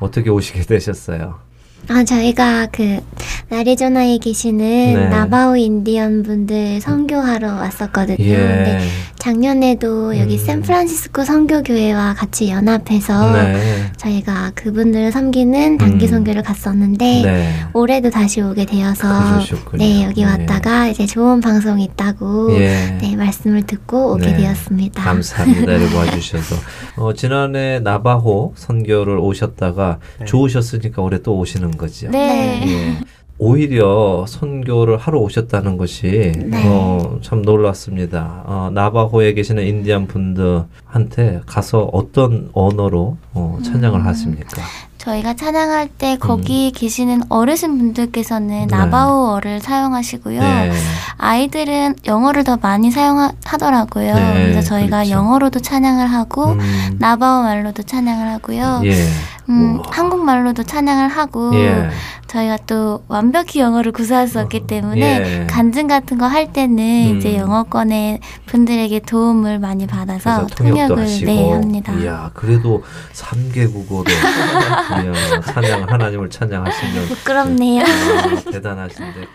[0.00, 1.43] 어떻게 오시게 되셨어요?
[1.88, 3.00] 아, 저희가 그
[3.48, 4.58] 나리조나에 계시는
[4.94, 5.08] 네.
[5.08, 8.16] 나바오 인디언 분들 선교하러 왔었거든요.
[8.24, 8.36] 예.
[8.36, 8.80] 근데
[9.18, 10.44] 작년에도 여기 음.
[10.44, 13.90] 샌프란시스코 선교교회와 같이 연합해서 네.
[13.96, 16.10] 저희가 그분들을 섬기는 단기 음.
[16.10, 17.54] 선교를 갔었는데 네.
[17.72, 19.78] 올해도 다시 오게 되어서 그러셨군요.
[19.78, 20.30] 네 여기 네.
[20.30, 22.98] 왔다가 이제 좋은 방송 있다고 예.
[23.00, 24.36] 네 말씀을 듣고 오게 네.
[24.38, 25.02] 되었습니다.
[25.02, 25.72] 감사합니다.
[25.72, 26.56] 이렇게 와주셔서.
[26.96, 30.26] 어, 지난해 나바호 선교를 오셨다가 네.
[30.26, 32.10] 좋으셨으니까 올해 또 오시는 거죠.
[32.10, 32.62] 네.
[32.66, 33.04] 예.
[33.36, 36.62] 오히려 선교를 하러 오셨다는 것이 네.
[36.66, 38.42] 어, 참 놀랐습니다.
[38.46, 44.06] 어, 나바호에 계시는 인디안 분들한테 가서 어떤 언어로 어, 찬양을 음.
[44.06, 44.62] 하십니까?
[45.04, 48.66] 저희가 찬양할 때 거기 계시는 어르신 분들께서는 음.
[48.68, 48.76] 네.
[48.76, 50.40] 나바오어를 사용하시고요.
[50.40, 50.72] 네.
[51.18, 54.14] 아이들은 영어를 더 많이 사용하더라고요.
[54.14, 55.10] 네, 그래서 저희가 그렇죠.
[55.10, 58.80] 영어로도 찬양을 하고 음, 나바오 말로도 찬양을 하고요.
[58.84, 59.06] 예.
[59.50, 59.80] 음.
[59.90, 61.90] 한국말로도 찬양을 하고 예.
[62.34, 65.00] 저희가 또 완벽히 영어를 구사할 수 없기 때문에
[65.42, 65.46] 예.
[65.48, 66.78] 간증 같은 거 할 때는
[67.12, 67.16] 음.
[67.18, 71.26] 이제 영어권의 분들에게 도움을 많이 받아서 통역을 하시고.
[71.30, 71.92] 네, 합니다.
[71.92, 72.82] 이야, 그래도
[73.12, 77.84] 3개국어로 이야, 찬양 하나님을 찬양하시면 부끄럽네요.
[77.84, 79.26] 아, 대단하신데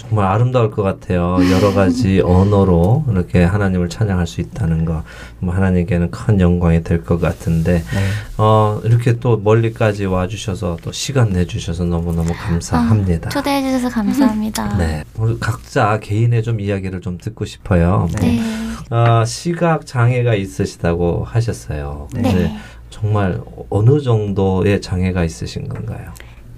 [0.00, 1.36] 정말 아름다울 것 같아요.
[1.52, 5.02] 여러 가지 언어로 이렇게 하나님을 찬양할 수 있다는 거
[5.38, 7.82] 정말 하나님께는 큰 영광이 될 것 같은데 네.
[8.38, 13.26] 어, 이렇게 또 멀리까지 와주셔서 또 시간 내주셔서 너무너무 감사합니다.
[13.26, 14.76] 아, 초대해 주셔서 감사합니다.
[14.78, 18.08] 네, 우리 각자 개인의 좀 이야기를 좀 듣고 싶어요.
[18.20, 18.32] 네.
[18.36, 18.42] 네.
[18.90, 22.08] 아, 시각 장애가 있으시다고 하셨어요.
[22.14, 22.56] 네.
[22.90, 23.40] 정말
[23.70, 26.10] 어느 정도의 장애가 있으신 건가요?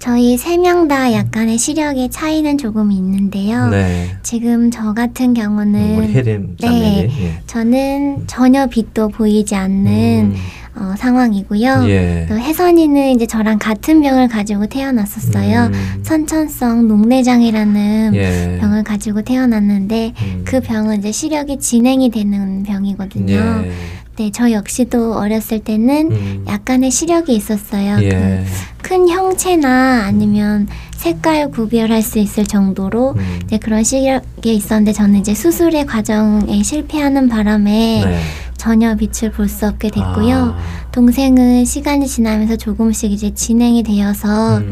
[0.03, 3.69] 저희 세 명 다 약간의 시력의 차이는 조금 있는데요.
[3.69, 4.09] 네.
[4.21, 7.07] 지금 저 같은 음, 경우는 우리 혜림 네.
[7.09, 7.39] 예.
[7.47, 10.35] 저는 전혀 빛도 보이지 않는 음,
[10.75, 11.85] 어, 상황이고요.
[11.87, 12.25] 예.
[12.27, 15.65] 또 혜선이는 이제 저랑 같은 병을 가지고 태어났었어요.
[15.65, 18.57] 음, 선천성 녹내장이라는 예.
[18.59, 23.33] 병을 가지고 태어났는데 음, 그 병은 이제 시력이 진행이 되는 병이거든요.
[23.65, 23.71] 예.
[24.15, 27.99] 네, 저 역시도 어렸을 때는 음, 약간의 시력이 있었어요.
[28.03, 28.43] 예.
[28.81, 35.33] 그큰 형체나 아니면 색깔 구별할 수 있을 정도로 음, 이제 그런 시력이 있었는데 저는 이제
[35.33, 38.19] 수술의 과정에 실패하는 바람에 네.
[38.63, 40.55] 전혀 빛을 볼 수 없게 됐고요.
[40.55, 40.57] 아,
[40.93, 44.71] 동생은 시간이 지나면서 조금씩 이제 진행이 되어서 음,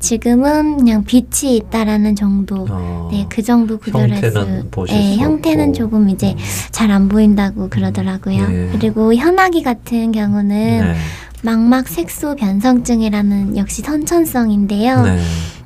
[0.00, 2.66] 지금은 그냥 빛이 있다라는 정도.
[2.68, 4.68] 어, 네, 그 정도 구별할 형태는 수.
[4.72, 5.72] 보실 네, 수 형태는 없고.
[5.78, 6.36] 조금 이제 음,
[6.72, 8.40] 잘안 보인다고 그러더라고요.
[8.50, 8.68] 예.
[8.72, 10.94] 그리고 현아기 같은 경우는 네.
[11.42, 15.02] 망막 색소 변성증이라는 역시 선천성인데요.
[15.02, 15.18] 네.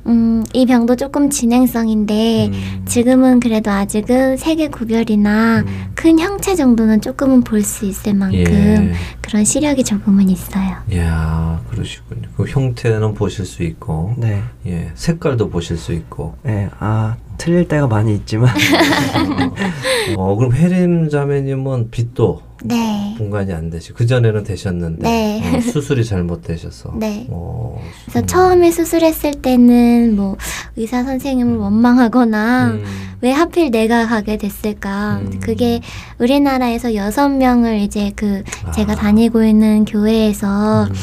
[0.05, 2.81] 음, 이 병도 조금 진행성인데 음.
[2.85, 5.91] 지금은 그래도 아직은 세계 구별이나 음.
[5.95, 8.93] 큰 형체 정도는 조금은 볼 수 있을 만큼 예.
[9.21, 10.75] 그런 시력이 조금은 있어요.
[10.91, 12.27] 이야, 그러시군요.
[12.35, 14.43] 그 형태는 보실 수 있고, 네.
[14.67, 16.35] 예, 색깔도 보실 수 있고.
[16.43, 16.67] 네.
[16.79, 18.53] 아, 틀릴 때가 많이 있지만.
[20.17, 23.13] 어, 그럼 혜림 자매님은 빛도 네.
[23.17, 23.93] 분간이 안 되시.
[23.93, 25.55] 그 전에는 되셨는데 네.
[25.55, 26.93] 어, 수술이 잘못되셔서.
[26.97, 27.27] 네.
[27.29, 28.25] 어, 그래서 음.
[28.25, 30.37] 처음에 수술했을 때는 뭐
[30.75, 32.83] 의사 선생님을 원망하거나 음.
[33.21, 35.19] 왜 하필 내가 가게 됐을까?
[35.21, 35.39] 음.
[35.39, 35.81] 그게
[36.19, 38.43] 우리나라에서 여섯 명을 이제 그
[38.73, 38.95] 제가 아.
[38.95, 40.93] 다니고 있는 교회에서 음.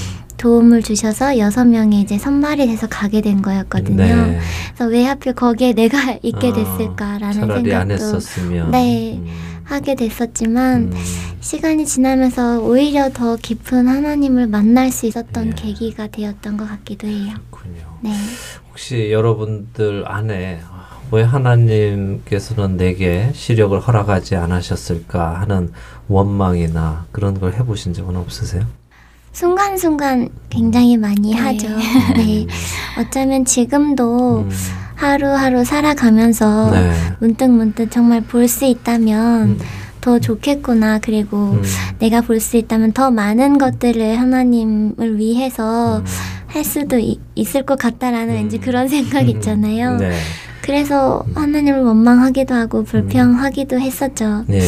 [0.41, 3.97] 도움을 주셔서 여섯 명이 이제 선발이 돼서 가게 된 거였거든요.
[3.97, 4.39] 네.
[4.75, 8.71] 그래서 왜 하필 거기에 내가 있게 아, 됐을까라는 차라리 안 생각도 했었으면.
[8.71, 9.21] 네.
[9.71, 9.75] 음.
[9.75, 10.95] 하게 됐었지만 음.
[11.41, 15.53] 시간이 지나면서 오히려 더 깊은 하나님을 만날 수 있었던 예.
[15.55, 17.35] 계기가 되었던 것 같기도 해요.
[17.51, 17.99] 그렇군요.
[18.03, 18.11] 네.
[18.68, 25.73] 혹시 여러분들 안에 아, 왜 하나님께서는 내게 시력을 허락하지 않으셨을까 하는
[26.09, 28.66] 원망이나 그런 걸 해보신 적은 없으세요?
[29.33, 31.68] 순간순간 굉장히 많이 하죠.
[32.16, 32.47] 네.
[32.99, 34.51] 어쩌면 지금도 음.
[34.97, 36.93] 하루하루 살아가면서 네.
[37.20, 39.59] 문득 문득 정말 볼 수 있다면 음.
[40.01, 40.99] 더 좋겠구나.
[40.99, 41.62] 그리고 음.
[41.99, 46.05] 내가 볼 수 있다면 더 많은 것들을 하나님을 위해서 음.
[46.49, 48.35] 할 수도 이- 있을 것 같다라는 음.
[48.35, 49.97] 왠지 그런 생각 있잖아요.
[49.97, 50.12] 네.
[50.62, 54.45] 그래서 하나님을 원망하기도 하고 불평하기도 했었죠.
[54.49, 54.61] 네.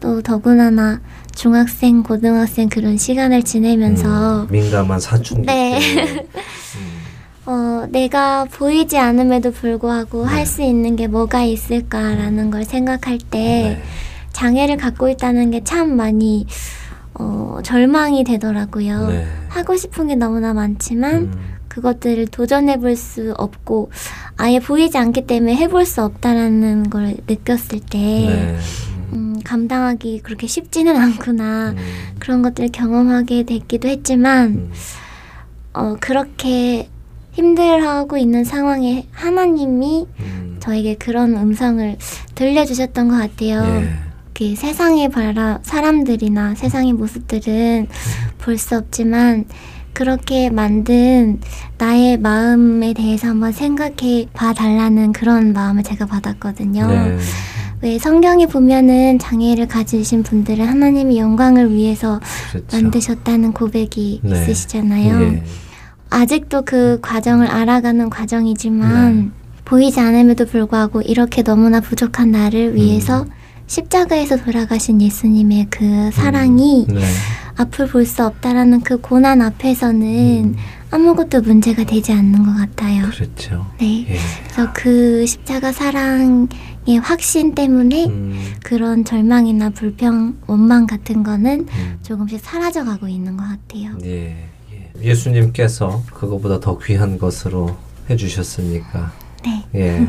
[0.00, 1.00] 또 더구나나
[1.36, 5.78] 중학생, 고등학생 그런 시간을 지내면서 음, 민감한 사춘기 네.
[5.78, 6.26] 때.
[7.44, 10.32] 어, 내가 보이지 않음에도 불구하고 네.
[10.32, 13.82] 할수 있는 게 뭐가 있을까라는 걸 생각할 때 네.
[14.32, 16.46] 장애를 갖고 있다는 게 참 많이
[17.14, 19.08] 어, 절망이 되더라고요.
[19.08, 19.26] 네.
[19.48, 21.32] 하고 싶은 게 너무나 많지만 음,
[21.68, 23.90] 그것들을 도전해 볼 수 없고
[24.38, 28.56] 아예 보이지 않기 때문에 해볼 수 없다라는 걸 느꼈을 때 네.
[28.95, 28.95] 음,
[29.46, 31.76] 감당하기 그렇게 쉽지는 않구나 음,
[32.18, 34.72] 그런 것들을 경험하게 됐기도 했지만 음,
[35.72, 36.88] 어, 그렇게
[37.32, 40.56] 힘들어하고 있는 상황에 하나님이 음.
[40.60, 41.96] 저에게 그런 음성을
[42.34, 43.62] 들려주셨던 것 같아요.
[43.82, 43.88] 예.
[44.34, 47.86] 그 세상의 바라 사람들이나 세상의 모습들은
[48.38, 49.44] 볼 수 없지만
[49.92, 51.40] 그렇게 만든
[51.78, 56.86] 나의 마음에 대해서 한번 생각해 봐 달라는 그런 마음을 제가 받았거든요.
[56.86, 57.18] 네.
[57.82, 62.20] 왜 성경에 보면은 장애를 가지신 분들은 하나님의 영광을 위해서
[62.50, 62.76] 그렇죠.
[62.76, 64.42] 만드셨다는 고백이 네.
[64.42, 65.22] 있으시잖아요.
[65.22, 65.42] 예.
[66.10, 69.28] 아직도 그 과정을 알아가는 과정이지만 네.
[69.64, 73.30] 보이지 않음에도 불구하고 이렇게 너무나 부족한 나를 위해서 음.
[73.66, 77.02] 십자가에서 돌아가신 예수님의 그 사랑이 네.
[77.56, 80.56] 앞을 볼 수 없다라는 그 고난 앞에서는 음.
[80.90, 83.06] 아무것도 문제가 되지 않는 것 같아요.
[83.10, 83.66] 그렇죠.
[83.78, 84.06] 네.
[84.08, 84.18] 예.
[84.44, 86.48] 그래서 그 십자가 사랑
[86.88, 91.98] 의 확신 때문에 음, 그런 절망이나 불평, 원망 같은 거는 음.
[92.02, 93.98] 조금씩 사라져 가고 있는 것 같아요.
[94.04, 94.92] 예, 예.
[95.02, 97.76] 예 수님께서 그거보다 더 귀한 것으로
[98.08, 99.12] 해주셨으니까
[99.44, 99.64] 네.
[99.74, 100.08] 예,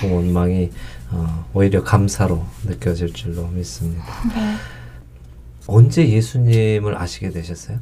[0.00, 0.70] 그 원망이
[1.12, 4.04] 어, 오히려 감사로 느껴질 줄로 믿습니다.
[4.34, 4.56] 네.
[5.68, 7.78] 언제 예수님을 아시게 되셨어요?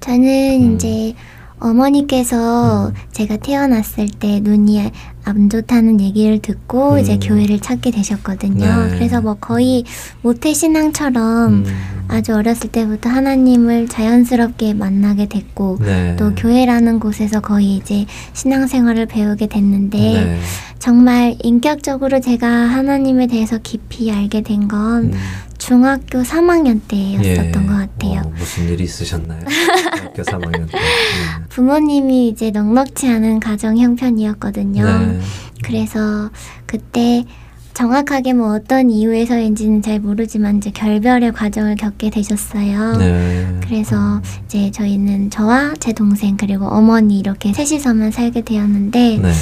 [0.00, 0.74] 저는 음.
[0.74, 1.14] 이제
[1.60, 2.94] 어머니께서 음.
[3.12, 4.90] 제가 태어났을 때 눈이
[5.24, 6.98] 안 좋다는 얘기를 듣고 음.
[6.98, 8.64] 이제 교회를 찾게 되셨거든요.
[8.64, 8.90] 네.
[8.90, 9.84] 그래서 뭐 거의
[10.22, 11.64] 모태 신앙처럼 음,
[12.08, 16.16] 아주 어렸을 때부터 하나님을 자연스럽게 만나게 됐고 네.
[16.16, 20.40] 또 교회라는 곳에서 거의 이제 신앙생활을 배우게 됐는데 네.
[20.84, 25.12] 정말 인격적으로 제가 하나님에 대해서 깊이 알게 된건 음,
[25.56, 27.66] 중학교 3학년 때였었던 예.
[27.66, 28.20] 것 같아요.
[28.26, 29.40] 어, 무슨 일이 있으셨나요?
[30.02, 30.76] 학교 3학년 때.
[30.76, 31.46] 음.
[31.48, 34.84] 부모님이 이제 넉넉지 않은 가정 형편이었거든요.
[34.84, 35.20] 네.
[35.62, 36.28] 그래서
[36.66, 37.24] 그때
[37.72, 42.98] 정확하게 뭐 어떤 이유에서인지는 잘 모르지만 이제 결별의 과정을 겪게 되셨어요.
[42.98, 43.58] 네.
[43.62, 49.32] 그래서 이제 저희는 저와 제 동생 그리고 어머니 이렇게 셋이서만 살게 되었는데 네.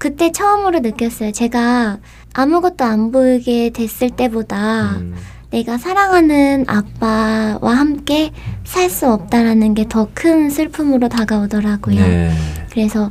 [0.00, 1.30] 그때 처음으로 느꼈어요.
[1.30, 1.98] 제가
[2.32, 5.14] 아무것도 안 보이게 됐을 때보다 음,
[5.50, 8.32] 내가 사랑하는 아빠와 함께
[8.64, 11.96] 살 수 없다라는 게 더 큰 슬픔으로 다가오더라고요.
[12.00, 12.30] 네.
[12.70, 13.10] 그래서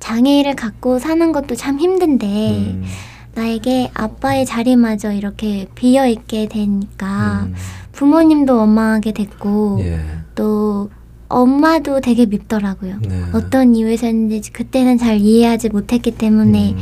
[0.00, 2.84] 장애를 갖고 사는 것도 참 힘든데 음,
[3.36, 7.54] 나에게 아빠의 자리마저 이렇게 비어 있게 되니까 음,
[7.92, 10.00] 부모님도 원망하게 됐고 예.
[10.34, 10.90] 또
[11.28, 12.96] 엄마도 되게 밉더라고요.
[13.00, 13.22] 네.
[13.32, 16.78] 어떤 이유에서인지 그때는 잘 이해하지 못했기 때문에 음,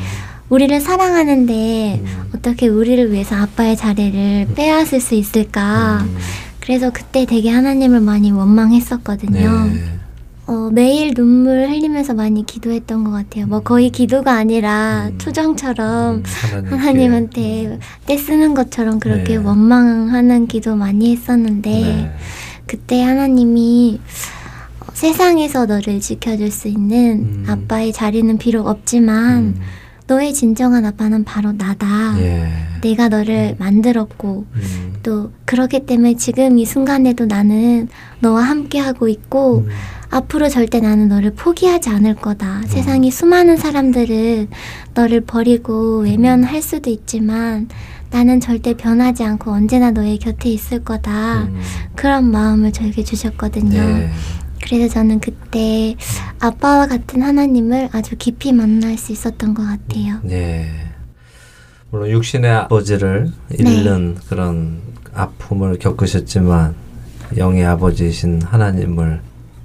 [0.48, 2.30] 우리를 사랑하는데 음.
[2.34, 6.16] 어떻게 우리를 위해서 아빠의 자리를 빼앗을 수 있을까 음,
[6.60, 9.64] 그래서 그때 되게 하나님을 많이 원망했었거든요.
[9.66, 10.02] 네.
[10.46, 13.46] 어, 매일 눈물 흘리면서 많이 기도했던 것 같아요.
[13.46, 15.18] 뭐 거의 기도가 아니라 음.
[15.18, 16.22] 투정처럼
[16.54, 16.66] 음.
[16.70, 19.44] 하나님한테 떼쓰는 것처럼 그렇게 네.
[19.44, 22.12] 원망하는 기도 많이 했었는데 네.
[22.72, 24.00] 그때 하나님이
[24.80, 27.44] 어, 세상에서 너를 지켜줄 수 있는 음.
[27.46, 29.60] 아빠의 자리는 비록 없지만 음,
[30.06, 32.18] 너의 진정한 아빠는 바로 나다.
[32.20, 32.48] 예.
[32.80, 37.88] 내가 너를 만들었고 음, 또 그렇기 때문에 지금 이 순간에도 나는
[38.20, 39.68] 너와 함께 하고 있고 음,
[40.08, 42.62] 앞으로 절대 나는 너를 포기하지 않을 거다.
[42.68, 44.48] 세상에 수많은 사람들은
[44.94, 47.68] 너를 버리고 외면할 수도 있지만
[48.12, 51.44] 나는 절대 변하지 않고 언제나 너의 곁에 있을 거다.
[51.44, 51.60] 음,
[51.96, 53.80] 그런 마음을 저에게 주셨거든요.
[53.80, 54.10] 네.
[54.62, 55.96] 그래서 저는 그때
[56.38, 60.20] 아빠와 같은 하나님을 아주 깊이 만날 수 있었던 것 같아요.
[60.22, 60.70] 네.
[61.90, 64.80] 물론 육신의 아버지를 잃는 그런
[65.14, 66.74] 아픔을 겪으셨지만
[67.38, 69.20] 영의 아버지이신 하나님을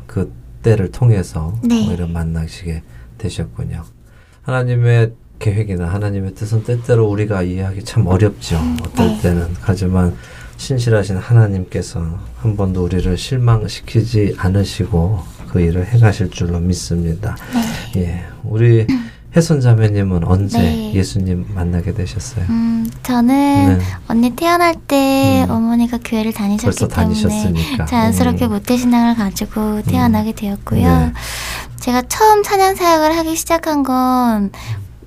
[0.08, 0.34] 그
[0.64, 1.88] 때를 통해서 네.
[1.88, 2.82] 오히려 만나시게
[3.18, 3.84] 되셨군요.
[4.42, 8.60] 하나님의 계획이나 하나님의 뜻은 때때로 우리가 이해하기 참 어렵죠.
[8.86, 9.22] 어떨 네.
[9.22, 10.16] 때는 하지만
[10.58, 12.04] 신실하신 하나님께서
[12.38, 15.20] 한 번도 우리를 실망시키지 않으시고
[15.50, 17.38] 그 일을 행하실 줄로 믿습니다.
[17.96, 18.88] 예, 우리
[19.36, 20.94] 혜선 자매님은 언제 네.
[20.94, 22.46] 예수님 만나게 되셨어요?
[22.50, 25.52] 음, 저는 네, 언니 태어날 때 음.
[25.52, 27.86] 어머니가 교회를 다니셨기 벌써 때문에 다니셨으니까.
[27.86, 28.52] 자연스럽게 음.
[28.54, 30.82] 모태신앙을 가지고 태어나게 되었고요.
[30.82, 31.14] 네.
[31.80, 34.52] 제가 처음 찬양 사역을 하기 시작한 건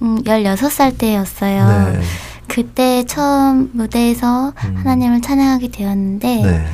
[0.03, 1.92] 음, 16살 때였어요.
[1.92, 2.01] 네,
[2.48, 4.76] 그때 처음 무대에서 음.
[4.78, 6.66] 하나님을 찬양하게 되었는데 네,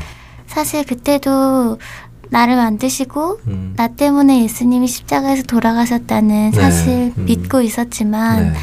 [0.46, 1.78] 사실 그때도
[2.30, 6.60] 나를 만드시고 음, 나 때문에 예수님이 십자가에서 돌아가셨다는 네.
[6.60, 7.24] 사실 음.
[7.26, 8.58] 믿고 있었지만 네,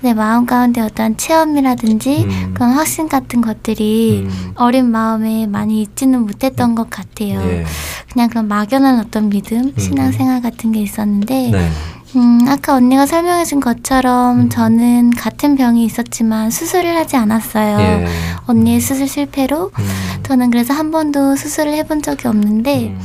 [0.00, 2.54] 내 마음 가운데 어떤 체험이라든지 음.
[2.54, 4.52] 그런 확신 같은 것들이 음.
[4.54, 7.40] 어린 마음에 많이 있지는 못했던 것 같아요.
[7.40, 7.64] 예,
[8.12, 11.70] 그냥 그런 막연한 어떤 믿음, 신앙생활 같은 게 있었는데, 네,
[12.16, 14.48] 음, 아까 언니가 설명해준 것처럼 음.
[14.48, 17.78] 저는 같은 병이 있었지만 수술을 하지 않았어요.
[17.80, 18.06] 예,
[18.46, 19.88] 언니의 수술 실패로 음,
[20.22, 23.00] 저는 그래서 한 번도 수술을 해본 적이 없는데, 음,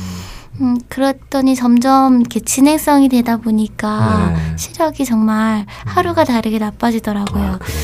[0.60, 4.56] 음, 그랬더니 점점 이렇게 진행성이 되다 보니까 네.
[4.56, 7.44] 시력이 정말 하루가 다르게 나빠지더라고요.
[7.44, 7.78] 아, 그래요.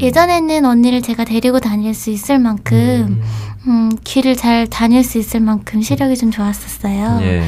[0.00, 3.22] 예전에는 언니를 제가 데리고 다닐 수 있을 만큼,
[3.66, 7.18] 음, 길을 잘 다닐 수 있을 만큼 시력이 좀 좋았었어요.
[7.22, 7.42] 예,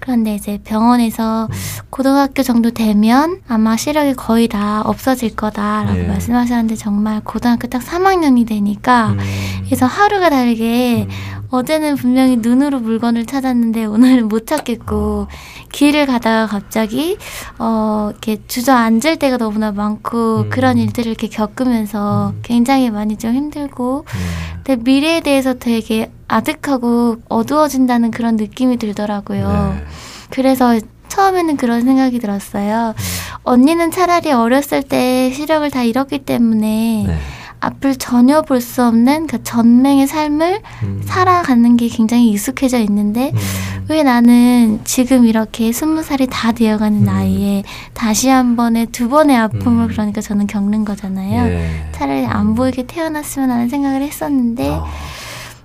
[0.00, 1.54] 그런데 이제 병원에서 음.
[1.90, 6.02] 고등학교 정도 되면 아마 시력이 거의 다 없어질 거다라고 예.
[6.04, 9.18] 말씀하셨는데 정말 고등학교 딱 3학년이 되니까 음,
[9.64, 11.06] 그래서 하루가 다르게
[11.50, 15.28] 어제는 분명히 눈으로 물건을 찾았는데 오늘은 못 찾겠고
[15.72, 17.16] 길을 가다가 갑자기
[17.58, 20.50] 어 이렇게 주저앉을 때가 너무나 많고 음.
[20.50, 28.10] 그런 일들을 이렇게 겪으면서 굉장히 많이 좀 힘들고 음, 근데 미래에 대해서 되게 아득하고 어두워진다는
[28.10, 29.74] 그런 느낌이 들더라고요.
[29.76, 29.84] 네.
[30.30, 30.78] 그래서
[31.08, 32.94] 처음에는 그런 생각이 들었어요.
[33.42, 37.18] 언니는 차라리 어렸을 때 시력을 다 잃었기 때문에 네.
[37.60, 43.84] 앞을 전혀 볼 수 없는 그 전맹의 삶을 음, 살아가는 게 굉장히 익숙해져 있는데 음,
[43.88, 47.04] 왜 나는 지금 이렇게 스무 살이 다 되어가는 음.
[47.04, 47.62] 나이에
[47.94, 49.88] 다시 한 번의 두 번의 아픔을 음.
[49.88, 51.46] 그러니까 저는 겪는 거잖아요.
[51.46, 51.70] 예.
[51.92, 54.84] 차라리 안 보이게 태어났으면 하는 생각을 했었는데 아,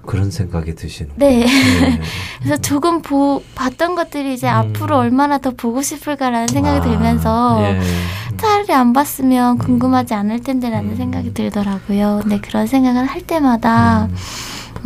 [0.06, 1.12] 그런 생각이 드시는.
[1.16, 1.46] 네.
[1.46, 1.48] 네.
[2.42, 4.54] 그래서 조금 보, 봤던 것들이 이제 음.
[4.54, 7.80] 앞으로 얼마나 더 보고 싶을까라는 생각이 아, 들면서 예.
[8.38, 10.96] 차라리 안 봤으면 궁금하지 않을 텐데라는 음.
[10.96, 12.20] 생각이 들더라고요.
[12.22, 14.10] 근데 그런 생각을 할 때마다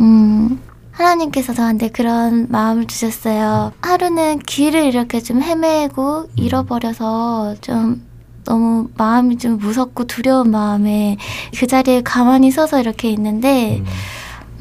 [0.00, 0.60] 음,
[0.92, 3.72] 하나님께서 저한테 그런 마음을 주셨어요.
[3.80, 8.06] 하루는 길을 이렇게 좀 헤매고 잃어버려서 좀
[8.44, 11.16] 너무 마음이 좀 무섭고 두려운 마음에
[11.58, 13.84] 그 자리에 가만히 서서 이렇게 있는데, 음,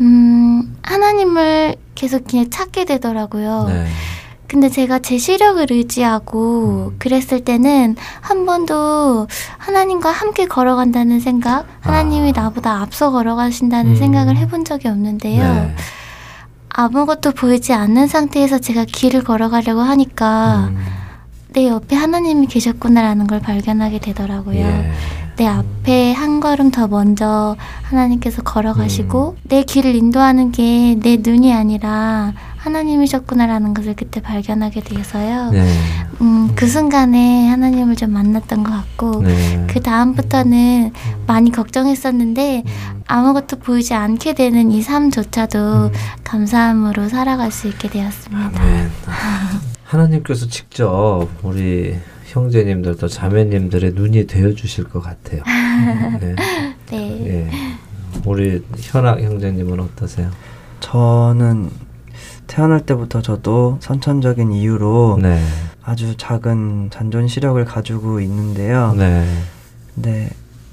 [0.01, 3.65] 음, 하나님을 계속 그냥 찾게 되더라고요.
[3.67, 3.85] 네.
[4.47, 9.27] 근데 제가 제 시력을 의지하고 그랬을 때는 한 번도
[9.57, 12.43] 하나님과 함께 걸어간다는 생각, 하나님이 아.
[12.43, 13.95] 나보다 앞서 걸어가신다는 음.
[13.95, 15.43] 생각을 해본 적이 없는데요.
[15.43, 15.75] 네.
[16.69, 20.85] 아무것도 보이지 않는 상태에서 제가 길을 걸어가려고 하니까 음,
[21.49, 24.59] 내 옆에 하나님이 계셨구나라는 걸 발견하게 되더라고요.
[24.59, 24.91] 예.
[25.37, 29.41] 내 앞에 한 걸음 더 먼저 하나님께서 걸어가시고 음.
[29.47, 35.51] 내 길을 인도하는 게 내 눈이 아니라 하나님이셨구나라는 것을 그때 발견하게 돼서요.
[35.51, 35.65] 네.
[36.21, 39.65] 음, 그 순간에 하나님을 좀 만났던 것 같고 네.
[39.69, 40.91] 그 다음부터는
[41.27, 43.03] 많이 걱정했었는데 음.
[43.07, 45.91] 아무것도 보이지 않게 되는 이 삶조차도
[46.23, 48.61] 감사함으로 살아갈 수 있게 되었습니다.
[49.85, 51.95] 하나님께서 직접 우리
[52.37, 55.43] 형제님들도 자매님들의 눈이 되어 주실 것 같아요.
[56.21, 56.35] 네.
[56.89, 57.27] 네.
[57.27, 57.49] 예.
[58.25, 60.29] 우리 현악 형제님은 어떠세요?
[60.79, 61.69] 저는
[62.47, 65.41] 태어날 때부터 저도 선천적인 이유로 네.
[65.83, 68.93] 아주 작은 잔존 시력을 가지고 있는데요.
[68.97, 69.25] 네.
[69.93, 70.29] 근데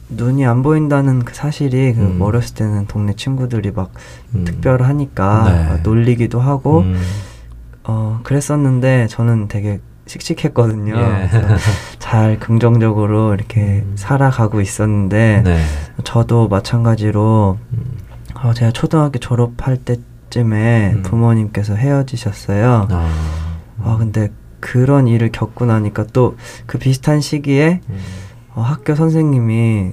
[0.08, 2.20] 눈이 안 보인다는 그 사실이 그 음.
[2.20, 3.92] 어렸을 때는 동네 친구들이 막
[4.34, 4.44] 음.
[4.44, 5.68] 특별하니까 네.
[5.68, 7.00] 막 놀리기도 하고 음.
[7.84, 10.94] 어 그랬었는데 저는 되게 씩씩했거든요.
[10.96, 11.28] 예.
[11.98, 13.92] 잘 긍정적으로 이렇게 음.
[13.96, 15.62] 살아가고 있었는데 네.
[16.04, 17.84] 저도 마찬가지로 음.
[18.42, 21.02] 어, 제가 초등학교 졸업할 때쯤에 음.
[21.02, 22.88] 부모님께서 헤어지셨어요.
[22.90, 23.08] 아.
[23.82, 24.30] 아 근데
[24.60, 26.36] 그런 일을 겪고 나니까 또
[26.66, 27.98] 그 비슷한 시기에 음.
[28.54, 29.92] 어, 학교 선생님이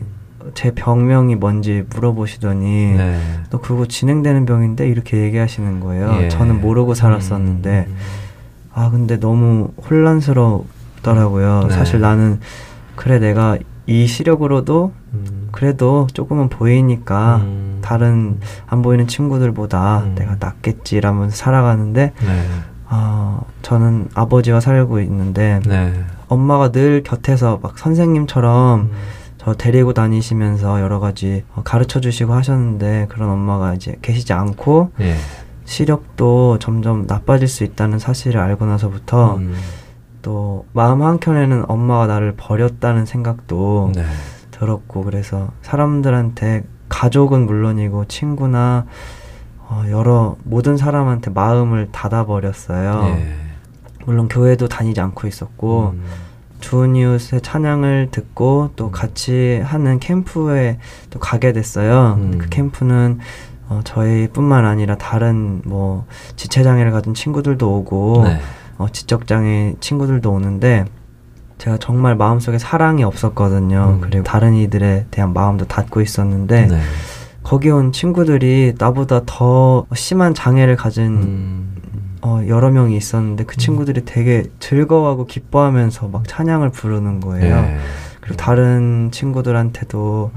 [0.55, 3.19] 제 병명이 뭔지 물어보시더니 네.
[3.51, 6.17] 너 그거 진행되는 병인데 이렇게 얘기하시는 거예요.
[6.23, 6.29] 예.
[6.29, 7.95] 저는 모르고 살았었는데 음.
[8.73, 11.65] 아 근데 너무 혼란스럽더라고요.
[11.69, 11.73] 네.
[11.73, 12.39] 사실 나는
[12.95, 13.57] 그래 내가
[13.87, 15.49] 이 시력으로도 음.
[15.51, 17.79] 그래도 조금은 보이니까 음.
[17.81, 20.15] 다른 안 보이는 친구들보다 음.
[20.15, 22.45] 내가 낫겠지라면서 살아가는데 네.
[22.87, 25.93] 아 저는 아버지와 살고 있는데 네.
[26.27, 28.91] 엄마가 늘 곁에서 막 선생님처럼 음.
[29.37, 35.15] 저 데리고 다니시면서 여러 가지 어, 가르쳐 주시고 하셨는데 그런 엄마가 이제 계시지 않고 예.
[35.71, 39.55] 시력도 점점 나빠질 수 있다는 사실을 알고 나서부터 음.
[40.21, 44.03] 또 마음 한켠에는 엄마가 나를 버렸다는 생각도 네.
[44.51, 48.85] 들었고 그래서 사람들한테 가족은 물론이고 친구나
[49.59, 53.05] 어, 여러 모든 사람한테 마음을 닫아버렸어요.
[53.15, 53.35] 예.
[54.05, 56.03] 물론 교회도 다니지 않고 있었고 음.
[56.59, 62.17] 좋은 이웃의 찬양을 듣고 또 같이 하는 캠프에 또 가게 됐어요.
[62.19, 62.37] 음.
[62.37, 63.19] 그 캠프는
[63.71, 66.05] 어, 저희뿐만 아니라 다른 뭐
[66.35, 68.37] 지체장애를 가진 친구들도 오고 네.
[68.77, 70.83] 어, 지적장애 친구들도 오는데
[71.57, 73.99] 제가 정말 마음속에 사랑이 없었거든요.
[73.99, 74.01] 음.
[74.01, 76.81] 그리고 다른 이들에 대한 마음도 닫고 있었는데 네.
[77.43, 81.75] 거기 온 친구들이 나보다 더 심한 장애를 가진 음.
[82.23, 87.55] 어, 여러 명이 있었는데 그 친구들이 되게 즐거워하고 기뻐하면서 막 찬양을 부르는 거예요.
[87.55, 87.77] 예.
[88.19, 90.31] 그리고 다른 친구들한테도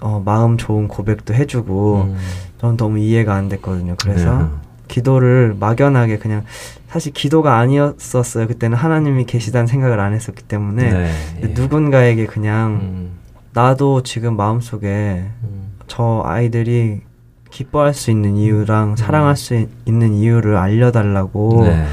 [0.00, 2.16] 어, 마음 좋은 고백도 해주고 음.
[2.58, 3.96] 저는 너무 이해가 안 됐거든요.
[4.00, 4.48] 그래서 네.
[4.88, 6.44] 기도를 막연하게 그냥
[6.88, 8.46] 사실 기도가 아니었었어요.
[8.46, 11.12] 그때는 하나님이 계시다는 생각을 안 했었기 때문에 네.
[11.42, 11.46] 예.
[11.48, 13.10] 누군가에게 그냥 음.
[13.52, 15.72] 나도 지금 마음속에 음.
[15.86, 17.02] 저 아이들이
[17.50, 21.86] 기뻐할 수 있는 이유랑 사랑할 수 있는 이유를 알려달라고 네.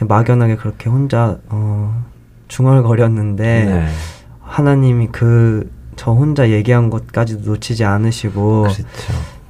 [0.00, 2.04] 막연하게 그렇게 혼자 어,
[2.48, 3.86] 중얼거렸는데 네.
[4.40, 8.82] 하나님이 그 저 혼자 얘기한 것까지도 놓치지 않으시고 그렇죠.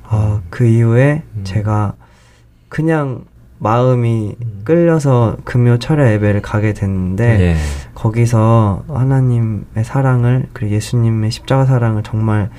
[0.09, 1.45] 어, 그 이후에 음.
[1.45, 1.95] 제가
[2.69, 3.25] 그냥
[3.59, 4.61] 마음이 음.
[4.65, 7.57] 끌려서 금요 철야 예배를 가게 됐는데 예.
[7.95, 12.51] 거기서 하나님의 사랑을 그리고 예수님의 십자가 사랑을 정말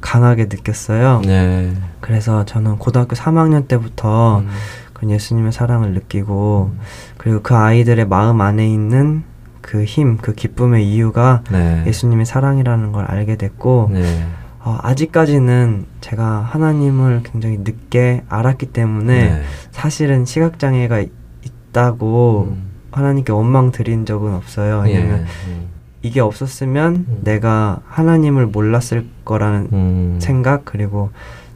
[0.00, 1.22] 강하게 느꼈어요.
[1.24, 1.74] 네.
[2.00, 4.48] 그래서 저는 고등학교 3학년 때부터 음.
[4.92, 6.70] 그 예수님의 사랑을 느끼고
[7.16, 9.24] 그리고 그 아이들의 마음 안에 있는
[9.60, 11.82] 그 힘, 그 기쁨의 이유가 네.
[11.86, 14.26] 예수님의 사랑이라는 걸 알게 됐고 네.
[14.66, 19.42] 어, 아직까지는 제가 하나님을 굉장히 늦게 알았기 때문에 네.
[19.70, 21.04] 사실은 시각 장애가
[21.44, 22.66] 있다고 음.
[22.90, 24.82] 하나님께 원망 드린 적은 없어요.
[24.84, 25.24] 왜냐면 예.
[25.48, 25.68] 음.
[26.02, 27.20] 이게 없었으면 음.
[27.22, 30.18] 내가 하나님을 몰랐을 거라는 음.
[30.20, 31.10] 생각 그리고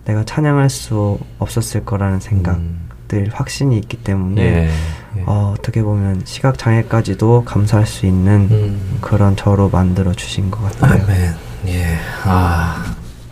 [0.04, 2.88] 내가 찬양할 수 없었을 거라는 생각 음.
[3.08, 4.70] 늘 확신이 있기 때문에 예.
[5.16, 5.22] 예.
[5.26, 8.98] 어, 어떻게 보면 시각 장애까지도 감사할 수 있는 음.
[9.00, 11.02] 그런 저로 만들어 주신 것 같아요.
[11.02, 11.34] 아멘.
[11.66, 11.96] 예.
[12.24, 12.89] 아.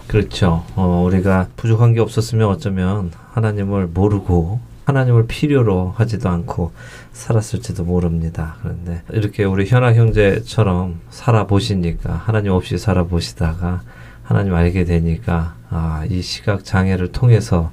[0.09, 0.65] 그렇죠.
[0.75, 6.73] 어, 우리가 부족한 게 없었으면 어쩌면 하나님을 모르고 하나님을 필요로 하지도 않고
[7.13, 8.57] 살았을지도 모릅니다.
[8.63, 13.83] 그런데 이렇게 우리 현아 형제처럼 살아보시니까 하나님 없이 살아보시다가
[14.23, 17.71] 하나님 알게 되니까 아, 이 시각 장애를 통해서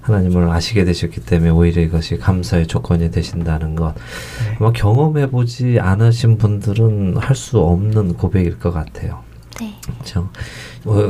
[0.00, 3.94] 하나님을 아시게 되셨기 때문에 오히려 이것이 감사의 조건이 되신다는 것.
[3.94, 4.56] 네.
[4.58, 9.20] 아마 경험해 보지 않으신 분들은 할 수 없는 고백일 것 같아요.
[9.60, 9.74] 네.
[9.84, 10.28] 그렇죠.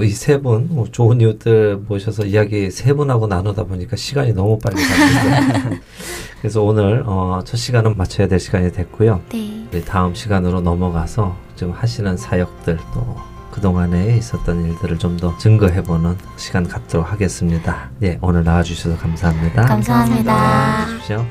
[0.04, 5.78] 이세 분, 뭐 좋은 이웃들 모셔서 이야기 세 분하고 나누다 보니까 시간이 너무 빨리 가요.
[6.40, 9.20] 그래서 오늘 어, 첫 시간은 마쳐야 될 시간이 됐고요.
[9.30, 9.66] 네.
[9.84, 13.16] 다음 시간으로 넘어가서 좀 하시는 사역들 또
[13.50, 17.90] 그동안에 있었던 일들을 좀 더 증거해보는 시간 갖도록 하겠습니다.
[18.02, 19.64] 예, 오늘 나와주셔서 감사합니다.
[19.64, 20.86] 감사합니다.
[20.88, 21.26] 주십시오.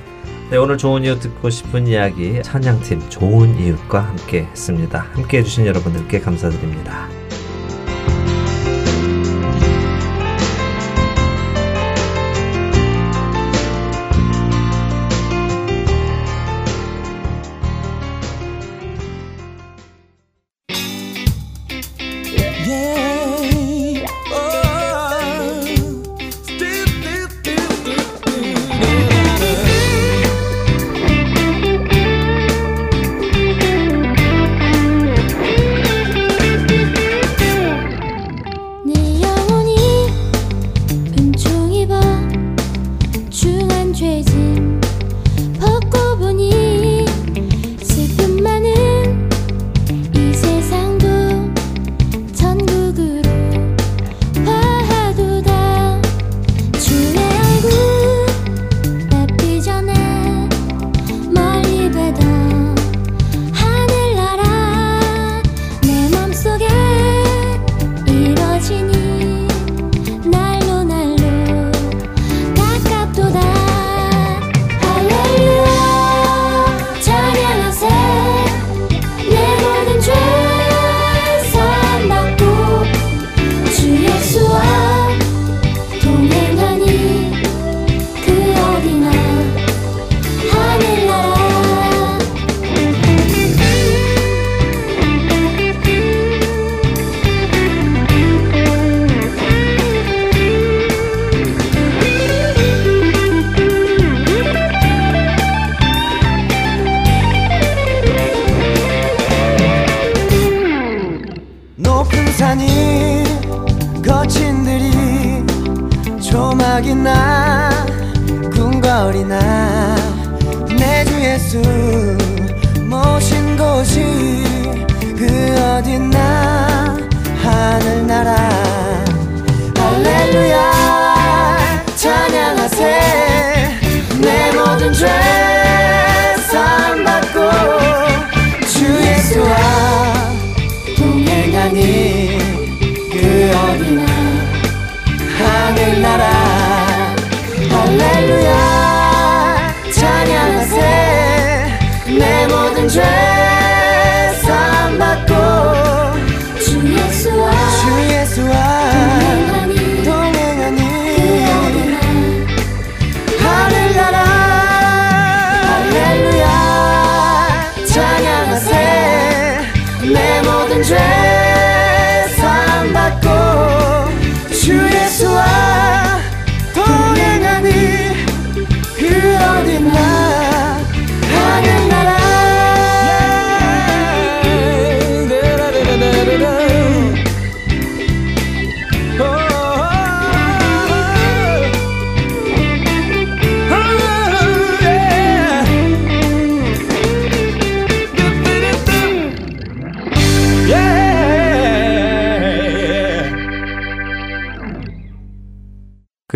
[0.51, 5.07] 네, 오늘 좋은 이웃 듣고 싶은 이야기 찬양팀 좋은 이웃과 함께 했습니다.
[5.13, 7.09] 함께 해주신 여러분들께 감사드립니다.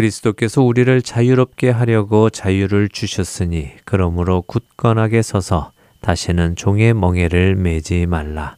[0.09, 8.57] 그리스도께서 우리를 자유롭게 하려고 자유를 주셨으니 그러므로 굳건하게 서서 다시는 종의 멍에를 매지 말라.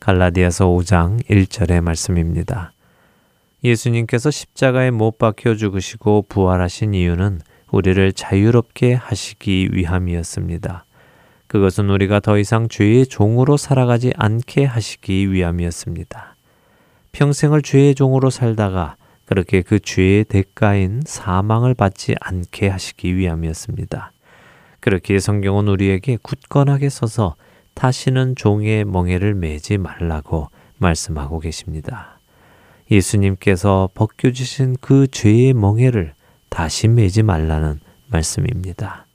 [0.00, 2.72] 갈라디아서 5장 1절의 말씀입니다.
[3.64, 7.40] 예수님께서 십자가에 못 박혀 죽으시고 부활하신 이유는
[7.70, 10.84] 우리를 자유롭게 하시기 위함이었습니다.
[11.46, 16.36] 그것은 우리가 더 이상 죄의 종으로 살아가지 않게 하시기 위함이었습니다.
[17.12, 24.12] 평생을 죄의 종으로 살다가 그렇게 그 죄의 대가인 사망을 받지 않게 하시기 위함이었습니다.
[24.80, 27.36] 그렇게 성경은 우리에게 굳건하게 서서
[27.74, 30.48] 다시는 종의 멍에를 매지 말라고
[30.78, 32.18] 말씀하고 계십니다.
[32.90, 36.14] 예수님께서 벗겨주신 그 죄의 멍에를
[36.48, 39.06] 다시 매지 말라는 말씀입니다.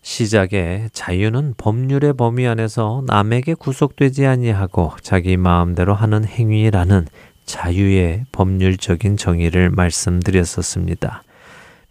[0.00, 7.06] 시작에 자유는 법률의 범위 안에서 남에게 구속되지 아니하고 자기 마음대로 하는 행위라는
[7.44, 11.22] 자유의 법률적인 정의를 말씀드렸었습니다.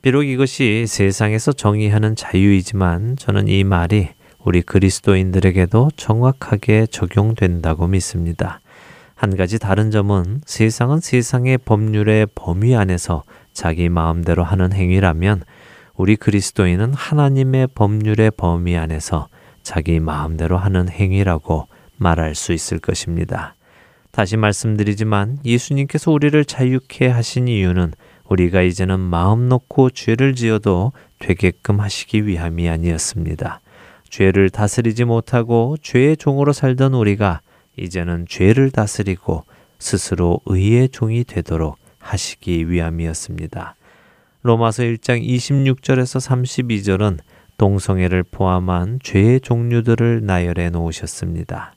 [0.02, 4.10] 비록 이것이 세상에서 정의하는 자유이지만 저는 이 말이
[4.43, 8.60] 우리 그리스도인들에게도 정확하게 적용된다고 믿습니다.
[9.14, 13.24] 한 가지 다른 점은 세상은 세상의 법률의 범위 안에서
[13.54, 15.43] 자기 마음대로 하는 행위라면
[15.95, 19.28] 우리 그리스도인은 하나님의 법률의 범위 안에서
[19.62, 23.54] 자기 마음대로 하는 행위라고 말할 수 있을 것입니다.
[24.12, 27.93] 다시 말씀드리지만 예수님께서 우리를 자유케 하신 이유는
[28.26, 33.62] 우리가 이제는 마음 놓고 죄를 지어도 되게끔 하시기 위함이 아니었습니다.
[34.09, 37.41] 죄를 다스리지 못하고 죄의 종으로 살던 우리가
[37.78, 39.45] 이제는 죄를 다스리고
[39.80, 43.76] 스스로 의의 종이 되도록 하시기 위함이었습니다.
[44.43, 47.20] 로마서 1장 26절에서 32절은
[47.57, 51.74] 동성애를 포함한 죄의 종류들을 나열해 놓으셨습니다.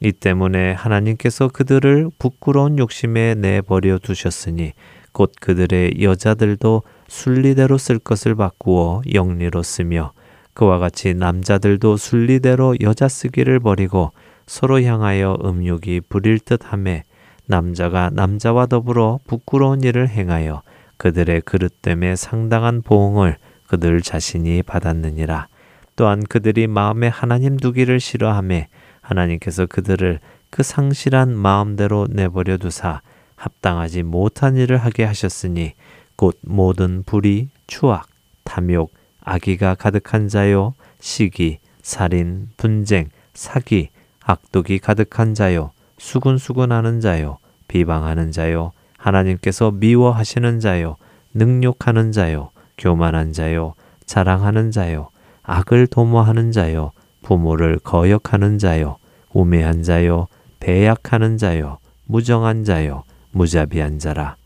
[0.00, 4.72] 이 때문에 하나님께서 그들을 부끄러운 욕심에 내버려 두셨으니
[5.12, 10.12] 곧 그들의 여자들도 순리대로 쓸 것을 바꾸어 영리로 쓰며
[10.52, 14.12] 그와 같이 남자들도 순리대로 여자 쓰기를 버리고
[14.46, 17.04] 서로 향하여 음욕이 부릴 듯함에
[17.46, 20.62] 남자가 남자와 더불어 부끄러운 일을 행하여
[20.96, 23.36] 그들의 그릇됨에 상당한 보응을
[23.66, 25.48] 그들 자신이 받았느니라.
[25.96, 28.68] 또한 그들이 마음에 하나님 두기를 싫어함에
[29.04, 30.18] 하나님께서 그들을
[30.50, 33.00] 그 상실한 마음대로 내버려 두사
[33.36, 35.74] 합당하지 못한 일을 하게 하셨으니
[36.16, 38.08] 곧 모든 불의, 추악,
[38.44, 38.92] 탐욕,
[39.22, 43.90] 악의가 가득한 자요, 시기, 살인, 분쟁, 사기,
[44.24, 47.38] 악독이 가득한 자요, 수군수군하는 자요,
[47.68, 50.96] 비방하는 자요, 하나님께서 미워하시는 자요,
[51.34, 53.74] 능욕하는 자요, 교만한 자요,
[54.06, 55.08] 자랑하는 자요,
[55.42, 56.92] 악을 도모하는 자요,
[57.24, 58.98] 부모를 거역하는 자요,
[59.32, 60.28] 우매한 자요,
[60.60, 63.02] 배약하는 자요, 무정한 자요,
[63.32, 64.36] 무자비한 자라.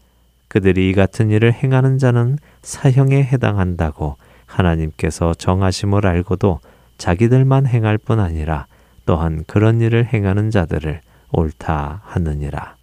[0.48, 4.16] 그들이 이 같은 일을 행하는 자는 사형에 해당한다고
[4.46, 6.60] 하나님께서 정하심을 알고도
[6.96, 8.66] 자기들만 행할 뿐 아니라
[9.04, 11.00] 또한 그런 일을 행하는 자들을
[11.32, 12.76] 옳다 하느니라.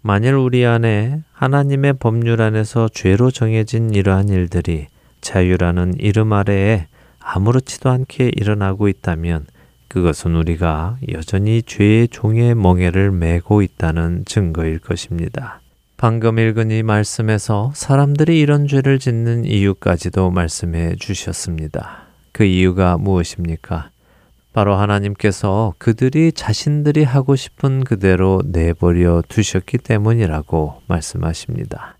[0.00, 4.86] 만일 우리 안에 하나님의 법률 안에서 죄로 정해진 이러한 일들이
[5.20, 6.86] 자유라는 이름 아래에
[7.24, 9.46] 아무렇지도 않게 일어나고 있다면
[9.88, 15.60] 그것은 우리가 여전히 죄의 종의 멍에를 메고 있다는 증거일 것입니다.
[15.96, 22.08] 방금 읽은 이 말씀에서 사람들이 이런 죄를 짓는 이유까지도 말씀해 주셨습니다.
[22.32, 23.90] 그 이유가 무엇입니까?
[24.52, 31.96] 바로 하나님께서 그들이 자신들이 하고 싶은 그대로 내버려 두셨기 때문이라고 말씀하십니다.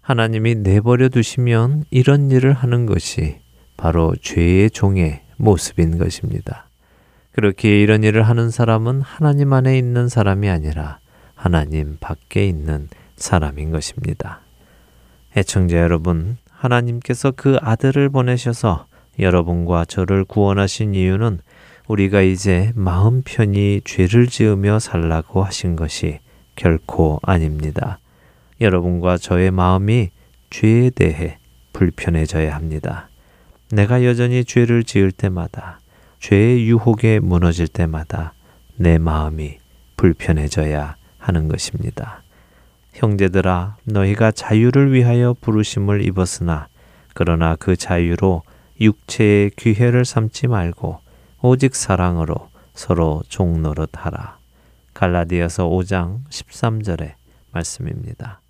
[0.00, 3.38] 하나님이 내버려 두시면 이런 일을 하는 것이
[3.78, 6.66] 바로 죄의 종의 모습인 것입니다.
[7.32, 10.98] 그렇게 이런 일을 하는 사람은 하나님 안에 있는 사람이 아니라
[11.34, 14.40] 하나님 밖에 있는 사람인 것입니다.
[15.36, 18.86] 애청자 여러분, 하나님께서 그 아들을 보내셔서
[19.20, 21.38] 여러분과 저를 구원하신 이유는
[21.86, 26.18] 우리가 이제 마음 편히 죄를 지으며 살라고 하신 것이
[26.56, 28.00] 결코 아닙니다.
[28.60, 30.10] 여러분과 저의 마음이
[30.50, 31.38] 죄에 대해
[31.72, 33.08] 불편해져야 합니다.
[33.70, 35.80] 내가 여전히 죄를 지을 때마다,
[36.20, 38.32] 죄의 유혹에 무너질 때마다
[38.76, 39.58] 내 마음이
[39.96, 42.22] 불편해져야 하는 것입니다.
[42.94, 46.68] 형제들아, 너희가 자유를 위하여 부르심을 입었으나,
[47.14, 48.42] 그러나 그 자유로
[48.80, 50.98] 육체의 귀회를 삼지 말고,
[51.42, 54.38] 오직 사랑으로 서로 종노릇 하라.
[54.94, 57.14] 갈라디아서 5장 13절의
[57.52, 58.40] 말씀입니다.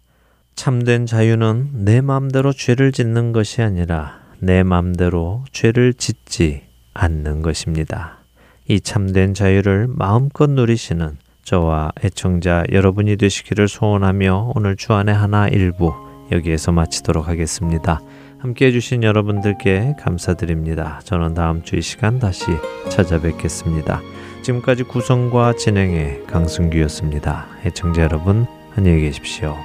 [0.54, 6.62] 참된 자유는 내 마음대로 죄를 짓는 것이 아니라 내 마음대로 죄를 짓지
[6.94, 8.18] 않는 것입니다.
[8.66, 15.94] 이 참된 자유를 마음껏 누리시는 저와 애청자 여러분이 되시기를 소원하며 오늘 주안의 하나 일부
[16.30, 18.00] 여기에서 마치도록 하겠습니다.
[18.38, 21.00] 함께 해주신 여러분들께 감사드립니다.
[21.04, 22.44] 저는 다음 주 이 시간 다시
[22.90, 24.00] 찾아뵙겠습니다.
[24.42, 27.46] 지금까지 구성과 진행의 강승규였습니다.
[27.64, 29.56] 애청자 여러분 안녕히 계십시오.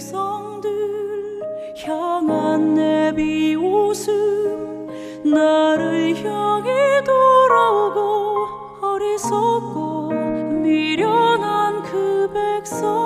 [0.00, 0.70] 백성들
[1.84, 4.86] 향한 내 비웃음
[5.30, 8.46] 나를 향해 돌아오고
[8.80, 10.08] 어리석고
[10.62, 12.99] 미련한 그 백성